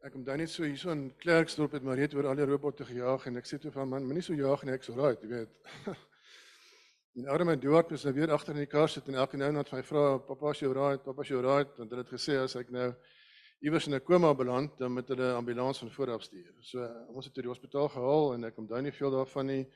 [0.00, 3.26] Ek kom daar net so hierso in Klerksdorp het Mariet oor al die robotte gejaag
[3.26, 5.50] en ek sê toe van man, moenie so jaag nie, ek's alright, jy weet.
[7.18, 9.72] En arme Duarte is nou weer agter in die kar sit en elke nou net
[9.74, 11.02] my vra, "Pappa, is jy alright?
[11.02, 12.94] Pappa, is jy alright?" Want hulle het gesê as ek nou
[13.60, 16.54] iewers in 'n koma beland, dan moet hulle 'n ambulans van voor af stuur.
[16.60, 19.66] So ons het toe die hospitaal gehaal en ek kom daai nie veel daarvan nie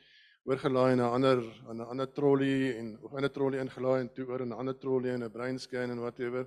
[0.45, 1.39] oorgelaai na 'n ander
[1.69, 4.79] aan 'n ander trolley en of 'n trolley ingelaai en toe oor in 'n ander
[4.79, 6.47] trolley en 'n brain scan en whatever.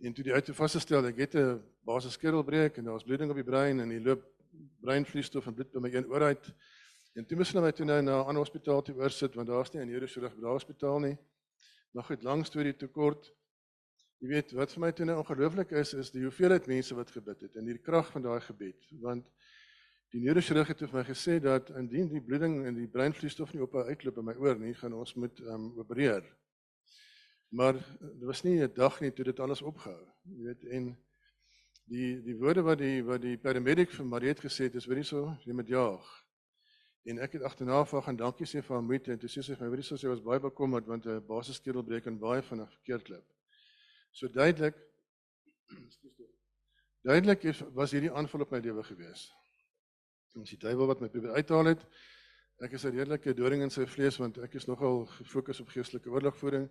[0.00, 3.44] En toe die uit vasgestel ek het 'n basis skedelbreek en daar's bloeding op die
[3.44, 4.22] brein en die loop
[4.80, 6.52] breinvloeistof en bloed by my een oor uit.
[7.12, 9.72] En toe moes hulle my toe nou na 'n ander hospitaal toe oorsit want daar's
[9.72, 11.16] nie 'n neurochirurg by daardie hospitaal nie.
[11.92, 13.32] Maar goed, lank storie te kort.
[14.18, 17.40] Jy weet wat vir my toe nou ongelooflik is is die hoeveelheid mense wat gebid
[17.40, 19.26] het en die krag van daai gebed want
[20.12, 23.74] die neurochirurg het vir my gesê dat indien die bloeding en die breinvloeistof nie op
[23.74, 26.24] uitloop by my oor nie, gaan ons moet um, opereer.
[27.50, 30.06] Maar dit was nie 'n dag nie toe dit alles opgehou.
[30.24, 30.96] Jy weet en
[31.84, 35.04] die die woorde wat die wat die paramedic vir Mariet gesê het is weet jy
[35.04, 36.21] so, jy moet jaag.
[37.02, 39.56] En ek het agterna van gaan dankie sê vir haar moeite en toe sê sy
[39.58, 43.08] vir my weet jy sy was baie bekommerd want 'n basisskedelbreek en baie vinnig verkeerd
[43.08, 43.26] loop.
[44.12, 44.76] So duidelik
[47.08, 49.32] duidelik is was hierdie aanval op my lewe gewees.
[50.38, 51.82] Ons die duiwel wat my probeer uithaal het.
[52.62, 56.10] Ek is 'n redelike doring in sy vlees want ek is nogal gefokus op geestelike
[56.10, 56.70] oorlogvoering.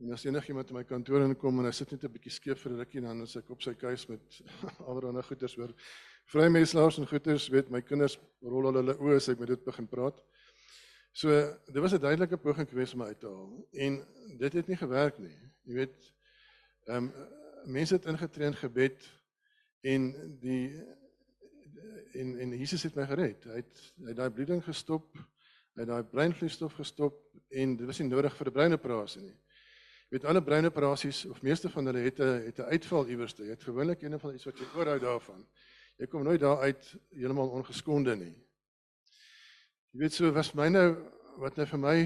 [0.00, 2.72] En as enigiemand in my kantoor inkom en hy sit net 'n bietjie skeef vir
[2.72, 4.20] 'n rukkie dan is ek op sy keus met
[4.88, 5.74] allerlei goeders oor
[6.30, 9.88] vrymeslaers en goeders, weet my kinders rol al hulle oë as ek met dit begin
[9.90, 10.20] praat.
[11.12, 11.28] So
[11.66, 14.06] dit was 'n duidelike poging geweest om uit te haal en
[14.38, 15.36] dit het nie gewerk nie.
[15.64, 15.96] Jy weet
[16.86, 17.12] ehm um,
[17.64, 19.08] mense het ingetree in gebed
[19.80, 20.80] en die
[22.12, 23.44] en en Jesus het my gered.
[23.44, 25.16] Hy het hy daai bloeding gestop,
[25.74, 29.36] hy het daai breinvloeistof gestop en dit was nie nodig vir 'n breinoperasie nie.
[30.10, 33.36] Jy weet alle breinoperasies of meeste van hulle het 'n het 'n uitval iewers.
[33.36, 35.46] Jy het gewoonlik een van iets wat jy oorhou daarvan.
[36.00, 38.32] Jy kom nooit daar uit heeltemal ongeskonde nie.
[39.92, 40.86] Jy weet so was my nou
[41.42, 41.96] wat nou vir my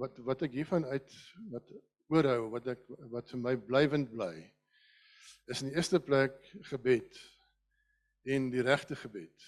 [0.00, 1.16] wat wat ek hiervan uit
[1.52, 1.74] wat
[2.08, 4.30] oorhou wat ek wat vir my blywend bly
[5.52, 6.38] is in die eerste plek
[6.70, 7.18] gebed
[8.32, 9.44] en die regte gebed.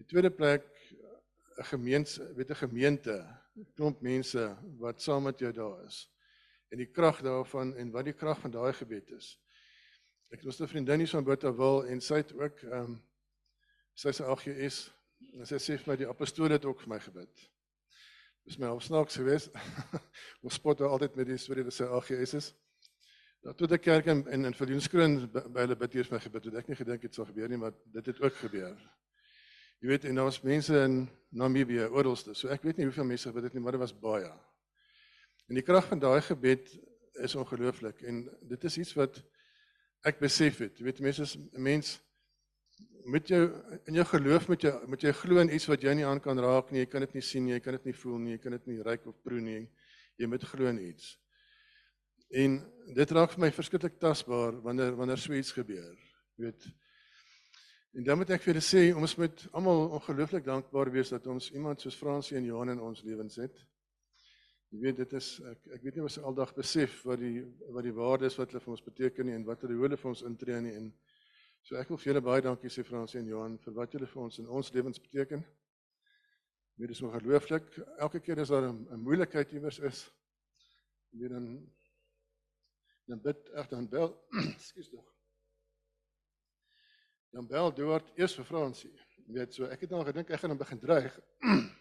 [0.00, 0.66] Die tweede plek
[1.60, 3.14] 'n gemeente, weet 'n gemeente,
[3.54, 6.10] 'n klomp mense wat saam met jou daar is.
[6.72, 9.38] En die krag daarvan en wat die krag van daai gebed is.
[10.30, 12.98] Ek het ons 'n vriendin hier van Botawil en sy het ook ehm um,
[13.98, 14.76] sy sê AGS
[15.34, 17.40] en sy sê vir my die apostole het ook vir my gebid.
[18.46, 19.50] Dis my opsnaaks geweest.
[20.46, 22.52] ons spot altyd met die storie dat sy AGS is.
[23.42, 26.54] Dat toe die kerk in in, in Verdienskroon by hulle bid vir my gebid het.
[26.62, 28.78] Ek nie gedink dit sou gebeur nie, maar dit het ook gebeur.
[29.80, 32.34] Jy weet en daar's mense in Namibië oralste.
[32.34, 34.30] So ek weet nie hoeveel mense gebid het nie, maar dit was baie.
[35.48, 36.70] En die krag van daai gebed
[37.18, 39.24] is ongelooflik en dit is iets wat
[40.06, 40.78] ek besef het.
[40.78, 42.00] Jy weet mense is 'n mens
[43.04, 43.42] met jou
[43.86, 46.38] in jou geloof met jou met jy glo in iets wat jy nie aan kan
[46.38, 46.80] raak nie.
[46.80, 48.66] Jy kan dit nie sien nie, jy kan dit nie voel nie, jy kan dit
[48.66, 49.68] nie ruik of proe nie.
[50.16, 51.18] Jy moet glo in iets.
[52.30, 52.60] En
[52.94, 55.96] dit raak vir my verskriklik tasbaar wanneer wanneer so iets gebeur.
[56.36, 56.72] Jy weet
[57.92, 61.48] En dan moet ek vir julle sê ons moet almal ongelooflik dankbaar wees dat ons
[61.50, 63.56] iemand soos Fransie en Johan in ons lewens het.
[64.70, 67.40] Jy weet dit is ek ek weet nie of ons aldag besef wat die
[67.74, 70.10] wat die waarde is wat hulle vir ons beteken nie en wat hulle hulle vir
[70.12, 70.92] ons intree nie en
[71.66, 74.22] so ek wil vir julle baie dankie sê Fransie en Johan vir wat julle vir
[74.22, 75.42] ons in ons lewens beteken.
[76.80, 77.66] Dit is ongelooflik.
[77.98, 80.06] Elke keer as daar 'n, 'n moeilikheid iewers is,
[81.10, 81.48] weet dan
[83.10, 84.14] dan bid ek dan bel,
[84.54, 85.06] ekskuus tog.
[87.34, 88.94] Dan bel Duart eers vir Fransie.
[89.26, 91.18] Jy weet so ek het dan gedink ek gaan hom begin dreig.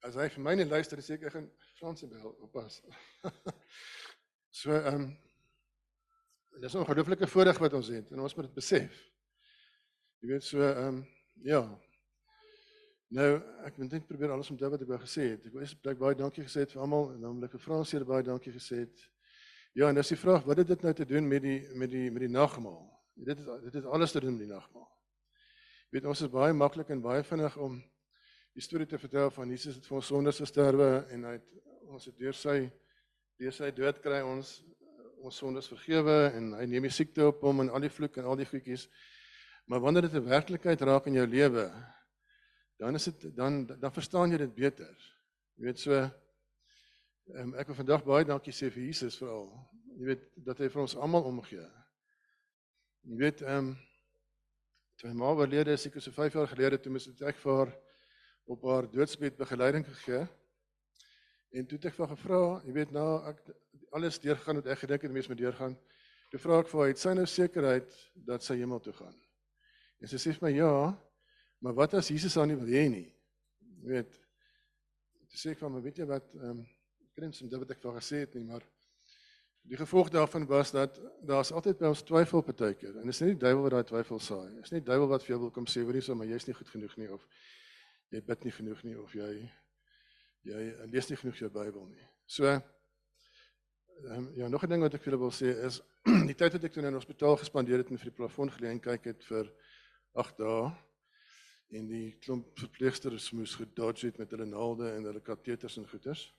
[0.00, 2.78] As hy vir my nie luister, sê ek ek gaan Fransie bel, oppas.
[4.60, 5.10] so ehm um,
[6.60, 8.96] dis 'n ongelooflike voorreg wat ons het en ons moet dit besef.
[10.20, 11.04] Jy weet so ehm um,
[11.44, 11.62] ja.
[13.10, 13.28] Nou
[13.66, 15.46] ek moet net probeer alles onthou wat ek wou gesê het.
[15.46, 18.04] Ek wou eers baie dankie gesê het vir almal en dan wil ek vir Fransie
[18.04, 19.06] baie dankie gesê het.
[19.74, 22.10] Ja, en dis die vraag, wat het dit nou te doen met die met die
[22.10, 22.88] met die nagmaal?
[23.14, 24.88] Dit is dit is alles te doen met die nagmaal.
[25.90, 27.82] Jy weet ons is baie maklik en baie vinnig om
[28.54, 31.48] die storie te vertel van Jesus het vir ons sondes gesterwe en hy het
[31.90, 32.58] ons het deur sy
[33.40, 34.58] deur sy dood kry ons
[35.20, 38.28] ons sondes vergewe en hy neem die siekte op hom en al die vloek en
[38.30, 38.86] al die goedjies.
[39.68, 41.66] Maar wanneer dit 'n werklikheid raak in jou lewe,
[42.78, 44.96] dan is dit dan dan verstaan jy dit beter.
[45.56, 45.92] Jy weet so
[47.34, 49.50] um, ek wil vandag baie dankie sê vir Jesus veral.
[49.98, 51.68] Jy weet dat hy vir ons almal omgee.
[53.02, 53.76] Jy weet ehm um,
[54.96, 57.70] toe my ma oorlede is, seker so 5 jaar gelede toe mis ek vir haar
[58.50, 60.26] op haar doodsbed begeleiding gegee.
[61.50, 63.42] En toe het ek vir gevra, jy weet nou ek
[63.94, 65.76] alles deurgegaan wat ek gedink het mense moet deurgaan.
[66.30, 67.94] Toe vra ek vir haar, het sy nou sekerheid
[68.26, 69.14] dat sy hemel toe gaan?
[70.02, 70.72] En sy sê vir my ja,
[71.62, 73.06] maar wat as Jesus haar nie wil hê nie?
[73.82, 74.18] Jy weet.
[75.30, 76.66] Toe sê ek van, maar weet jy wat, ehm um,
[77.14, 78.62] kan nie sê dit wat ek vir haar gesê het nie, maar
[79.70, 82.94] die gevolg daarvan was dat daar's altyd by ons twyfel partykeer.
[82.96, 84.46] En dit is nie die duiwel wat daai twyfel saai.
[84.54, 86.46] Dit is nie die duiwel wat vir jou wil kom sê, hoorie so, maar jy's
[86.48, 87.26] nie goed genoeg nie of
[88.10, 89.30] jy bid nie genoeg nie of jy
[90.48, 90.60] jy
[90.92, 92.06] lees nie genoeg jou Bybel nie.
[92.26, 95.80] So um, ja, nog 'n ding wat ek vir julle wil sê is
[96.30, 98.80] die tyd wat ek toe in 'n hospitaal gespandeer het en vir die plafon geleen
[98.80, 99.52] kyk het vir
[100.14, 100.72] 8 dae
[101.70, 106.34] en die klomp verpleegsters moes gedodge het met hulle naalde en hulle kateters en goeters.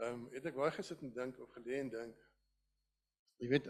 [0.00, 2.16] Ehm um, het ek baie gesit en dink of gelê en dink.
[3.38, 3.68] Jy weet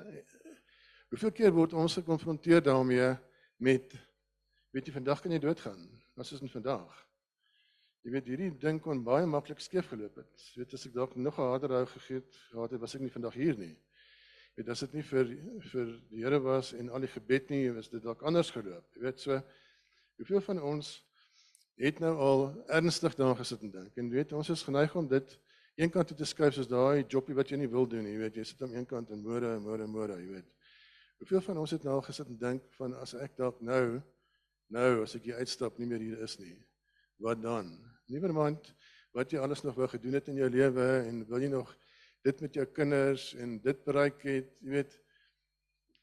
[1.10, 3.12] hoeveel keer word ons gekonfronteer daarmee
[3.56, 3.92] met
[4.70, 6.03] weet jy vandag kan jy doodgaan.
[6.14, 7.06] Wat is dit vandag?
[8.04, 10.42] Jy weet hierdie ding kon baie maklik skeef geloop het.
[10.52, 13.00] Jy weet as ek dalk nog 'n harder hou gegee het, gehad het, was ek
[13.00, 13.74] nie vandag hier nie.
[14.54, 15.24] Jy weet as dit nie vir
[15.72, 18.84] vir die Here was en al die gebed nie, was dit dalk anders geloop.
[18.94, 19.42] Jy weet so
[20.16, 21.02] hoeveel van ons
[21.76, 23.96] het nou al ernstig daaraan gesit en dink.
[23.96, 25.38] En weet ons is geneig om dit
[25.74, 28.36] eenkant toe te skuif soos daai jobbie wat jy nie wil doen nie, jy weet
[28.36, 30.50] jy sit aan een kant en môre en môre en môre, jy weet.
[31.18, 34.02] Hoeveel van ons het nou al gesit en dink van as ek dalk nou
[34.74, 36.56] Nou as ek hier uitstap nie meer hier is nie.
[37.22, 37.70] Wat dan?
[38.10, 38.72] Nievermand
[39.14, 41.70] wat jy alles nog wou gedoen het in jou lewe en wil jy nog
[42.26, 44.96] dit met jou kinders en dit bereik het, jy weet.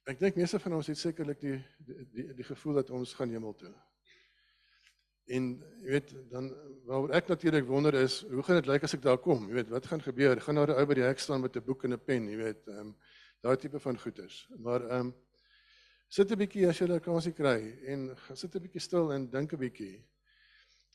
[0.07, 3.33] Ek dink meeste van ons het sekerlik die die die, die gevoel dat ons gaan
[3.33, 3.73] hemel toe.
[5.35, 5.49] En
[5.83, 6.47] jy weet dan
[6.87, 9.49] waaroor ek natuurlik wonder is, hoe gaan dit lyk as ek daar kom?
[9.49, 10.39] Jy weet, wat gaan gebeur?
[10.41, 12.37] Gaan daar 'n ou by die hek staan met 'n boek en 'n pen, jy
[12.37, 12.95] weet, ehm um,
[13.41, 14.47] daai tipe van goeders.
[14.57, 15.13] Maar ehm um,
[16.11, 19.53] Sit 'n bietjie as jy 'n kansie kry en sit 'n bietjie stil en dink
[19.53, 20.03] 'n bietjie.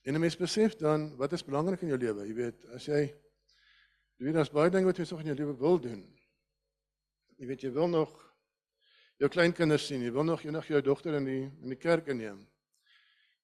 [0.05, 2.27] En 'n mens besef dan wat is belangrik in jou lewe.
[2.29, 3.01] Jy weet, as jy
[4.19, 6.03] jy weet daar's baie dinge wat jy nog in jou lewe wil doen.
[7.39, 8.13] Jy weet jy wil nog
[9.17, 12.47] jou kleinkinders sien, jy wil nog eendag jou dogter in die in die kerk inneem.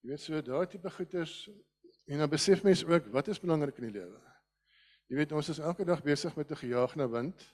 [0.03, 1.49] Jy weet so daai tipe goeders
[2.05, 4.21] en dan besef mens ook wat is belangrik in die lewe.
[5.09, 7.49] Jy weet ons is elke dag besig met 'n gejaag na wind.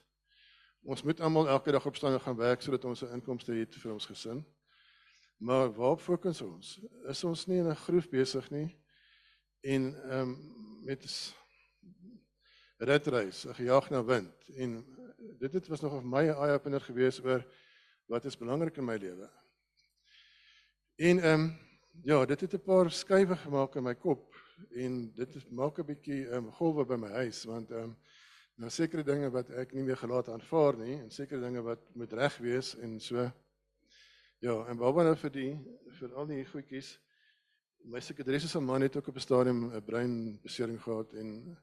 [0.81, 3.93] Ons moet almal elke dag opstaan en gaan werk sodat ons 'n inkomste het vir
[3.93, 4.45] ons gesin.
[5.37, 6.79] Maar waarop fokus ons?
[7.07, 8.77] Is ons nie in 'n groef besig nie
[9.61, 11.33] en ehm um, met
[12.77, 14.85] redreis, 'n gejaag na wind en
[15.39, 17.45] dit het was nog of my eye opener gewees oor
[18.05, 19.29] wat is belangrik in my lewe.
[20.95, 21.57] En ehm um,
[22.03, 24.35] ja, dit het 'n paar skuwe gemaak in my kop
[24.71, 27.97] en dit maak 'n bietjie ehm um, golwe by my huis want ehm um,
[28.59, 32.13] Nou sekere dinge wat ek nie meer gelaat aanvaar nie en sekere dinge wat moet
[32.19, 33.23] reg wees en so.
[34.43, 35.51] Ja, en waarby nou vir die
[35.99, 36.89] vir al die goedjies.
[37.87, 41.57] My sekretaresse se man het ook op 'n stadium 'n breinbesering gehad en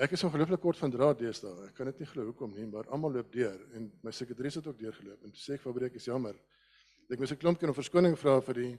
[0.00, 1.66] Ek is ongelooflik kort van draad deesdae.
[1.66, 4.66] Ek kan dit nie glo hoekom nie, maar almal loop deur en my sekretaris het
[4.66, 6.36] ook deurgeloop en toe sê ek Fabreek is jammer.
[7.10, 8.78] Ek moes 'n klomp keer om verskoning vra vir die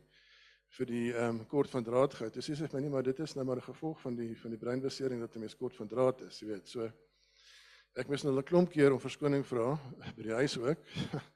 [0.77, 2.31] vir die ehm um, kort van draad gehou.
[2.31, 4.35] Dis sê sy vir my nie, maar dit is nou maar 'n gevolg van die
[4.35, 6.67] van die breinbesering dat 'n mens kort van draad is, jy weet.
[6.67, 6.91] So
[7.99, 9.75] ek moes nou 'n klomp keer om verskoning vra
[10.15, 10.79] by die huis ook.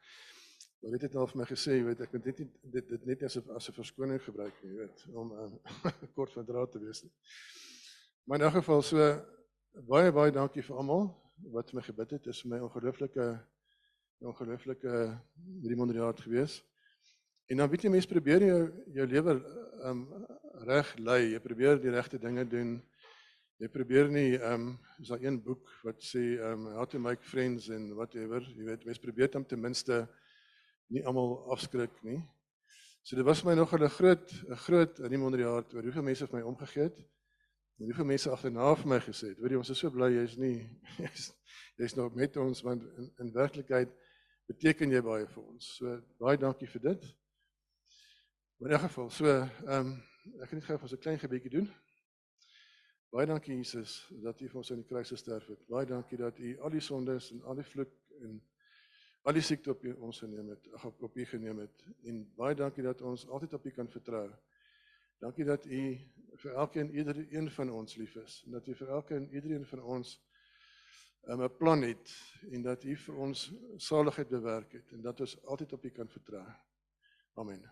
[0.86, 3.06] Maar dit het nou vir my gesê, jy weet, ek moet dit nie dit dit
[3.10, 5.54] net as 'n as 'n verskoning gebruik nie, jy weet, om um,
[6.18, 7.02] kort van draad te wees.
[8.28, 8.98] Maar in 'n geval so
[9.90, 11.10] baie baie dankie vir almal
[11.52, 12.24] wat my gebid het.
[12.24, 13.26] Dit is my ongelooflike
[14.20, 15.20] ongelooflike
[15.64, 16.64] 300 jaar gewees.
[17.48, 18.62] En dan weet jy mense probeer jou
[18.94, 19.34] jou lewe
[19.90, 20.08] um
[20.70, 21.32] reg lei.
[21.34, 22.78] Jy probeer die regte dinge doen.
[23.56, 27.70] Jy probeer nie um is daar een boek wat sê um how to make friends
[27.72, 28.44] and whatever.
[28.44, 30.02] Jy weet mense probeer dan ten minste
[30.92, 32.20] nie almal afskrik nie.
[33.06, 36.04] So dit was my nog 'n groot 'n groot in die onder jaar oor hoeveel
[36.04, 37.00] mense vir my omgegee het.
[37.80, 40.36] En hoeveel mense agterna vir my gesê het, weet jy ons is so bly jy's
[40.38, 40.58] nie
[41.04, 41.32] jy's
[41.78, 43.90] jy's nog met ons want in, in werklikheid
[44.48, 45.76] beteken jy baie vir ons.
[45.78, 47.16] So baie dankie vir dit.
[48.60, 50.04] Maar in 'n geval, so ehm um,
[50.42, 51.85] ek gaan net gou vir ons 'n klein gebedjie doen.
[53.16, 55.62] Baie dankie Jesus dat U vir ons aan die kruis gesterf het.
[55.72, 58.34] Baie dankie dat U al die sondes en al die vloek en
[59.24, 61.86] al die siekte op U ons geneem het, op, op U geneem het.
[62.12, 64.26] En baie dankie dat ons altyd op U kan vertrou.
[65.24, 65.80] Dankie dat U
[66.44, 69.86] vir elkeen ieder een van ons lief is en dat U vir elkeen iedereen van
[69.96, 70.18] ons
[71.24, 72.18] um, 'n plan het
[72.52, 73.48] en dat U vir ons
[73.78, 76.46] saligheid bewerk het en dat ons altyd op U kan vertrou.
[77.40, 77.64] Amen.